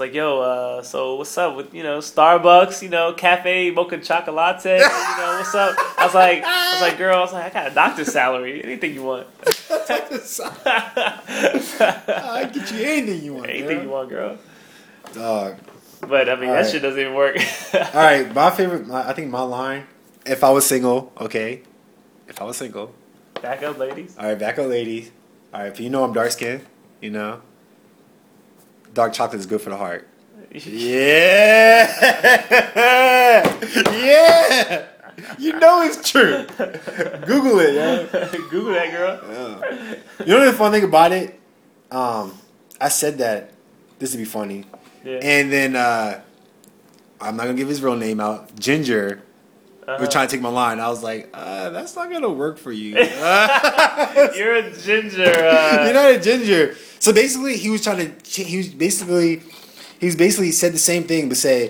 like, 0.01 0.13
yo, 0.15 0.41
uh, 0.41 0.83
so 0.83 1.15
what's 1.17 1.37
up 1.39 1.55
with 1.57 1.73
you 1.75 1.83
know 1.83 1.99
Starbucks, 1.99 2.83
you 2.83 2.89
know, 2.89 3.13
cafe 3.13 3.71
mocha 3.71 3.99
chocolate, 3.99 4.65
you 4.65 4.79
know, 4.79 5.37
what's 5.39 5.55
up? 5.55 5.77
I 5.99 6.05
was 6.07 6.15
like, 6.15 6.43
I 6.45 6.73
was 6.73 6.83
like, 6.83 6.99
girl, 6.99 7.17
I 7.17 7.21
was 7.21 7.33
like, 7.33 7.45
I 7.45 7.51
got 7.63 7.71
a 7.71 7.75
doctor's 7.75 8.13
salary, 8.13 8.63
anything 8.65 8.95
you 8.95 9.03
want, 9.05 9.27
I 10.67 12.51
get 12.53 12.73
you 12.73 12.79
anything 12.85 13.23
you 13.23 13.35
want. 13.35 13.51
anything 13.51 13.69
girl. 13.79 13.83
you 13.85 13.91
want, 13.91 14.09
girl. 14.09 14.39
Dog. 15.15 15.57
But 16.01 16.29
I 16.29 16.37
mean, 16.37 16.49
All 16.49 16.55
that 16.57 16.63
right. 16.63 16.71
shit 16.71 16.83
doesn't 16.83 16.99
even 17.01 17.15
work. 17.15 17.37
All 17.75 17.81
right, 17.95 18.35
my 18.35 18.51
favorite. 18.51 18.87
My, 18.87 19.09
I 19.09 19.13
think 19.13 19.31
my 19.31 19.43
line. 19.43 19.87
If 20.27 20.45
I 20.45 20.51
was 20.51 20.67
single, 20.67 21.13
okay. 21.21 21.63
If 22.29 22.41
I 22.41 22.45
was 22.45 22.57
single, 22.57 22.95
Back 23.43 23.63
up, 23.63 23.79
ladies. 23.79 24.17
all 24.19 24.27
right, 24.27 24.39
back 24.39 24.59
up, 24.59 24.67
ladies. 24.67 25.11
All 25.53 25.61
right, 25.61 25.73
if 25.73 25.81
you 25.81 25.89
know 25.91 26.05
I'm 26.05 26.13
dark 26.13 26.31
skinned, 26.31 26.63
you 27.01 27.11
know, 27.11 27.41
dark 28.95 29.13
chocolate 29.13 29.41
is 29.41 29.47
good 29.47 29.61
for 29.61 29.71
the 29.71 29.77
heart. 29.77 30.07
Yeah, 30.53 31.87
yeah. 33.93 34.87
You 35.39 35.53
know 35.59 35.83
it's 35.83 36.11
true. 36.11 36.47
Google 37.27 37.61
it, 37.61 37.75
yo. 37.75 38.07
Google 38.51 38.73
that 38.73 38.91
girl. 38.91 39.21
Yeah. 39.31 39.95
You 40.25 40.35
know 40.39 40.47
the 40.47 40.53
fun 40.57 40.73
thing 40.73 40.85
about 40.85 41.13
it? 41.13 41.39
Um, 41.91 42.37
I 42.81 42.89
said 42.89 43.19
that 43.19 43.53
this 43.99 44.13
would 44.13 44.19
be 44.19 44.25
funny, 44.25 44.65
Yeah. 45.05 45.19
and 45.23 45.53
then 45.53 45.77
uh, 45.77 46.21
I'm 47.21 47.37
not 47.37 47.45
gonna 47.45 47.55
give 47.59 47.69
his 47.69 47.83
real 47.83 47.97
name 47.97 48.19
out. 48.21 48.55
Ginger 48.59 49.23
Uh-huh. 49.91 50.01
was 50.01 50.09
trying 50.11 50.29
to 50.29 50.33
take 50.35 50.43
my 50.43 50.49
line. 50.49 50.79
I 50.81 50.89
was 50.89 51.03
like, 51.03 51.29
uh, 51.35 51.71
that's 51.71 51.97
not 51.97 52.11
gonna 52.11 52.31
work 52.31 52.59
for 52.59 52.73
you. 52.73 52.91
You're 52.97 54.55
a 54.57 54.73
ginger. 54.77 55.25
Uh, 55.25 55.85
You're 55.85 55.95
not 55.95 56.11
a 56.13 56.21
ginger. 56.21 56.77
So 57.01 57.13
basically, 57.13 57.57
he 57.57 57.71
was 57.71 57.83
trying 57.83 57.99
to. 57.99 58.31
He 58.43 58.57
was 58.59 58.69
basically, 58.69 59.43
he 59.99 60.07
was 60.07 60.17
basically 60.17 60.53
said 60.53 60.73
the 60.73 60.79
same 60.79 61.05
thing, 61.05 61.29
but 61.29 61.39
say, 61.39 61.69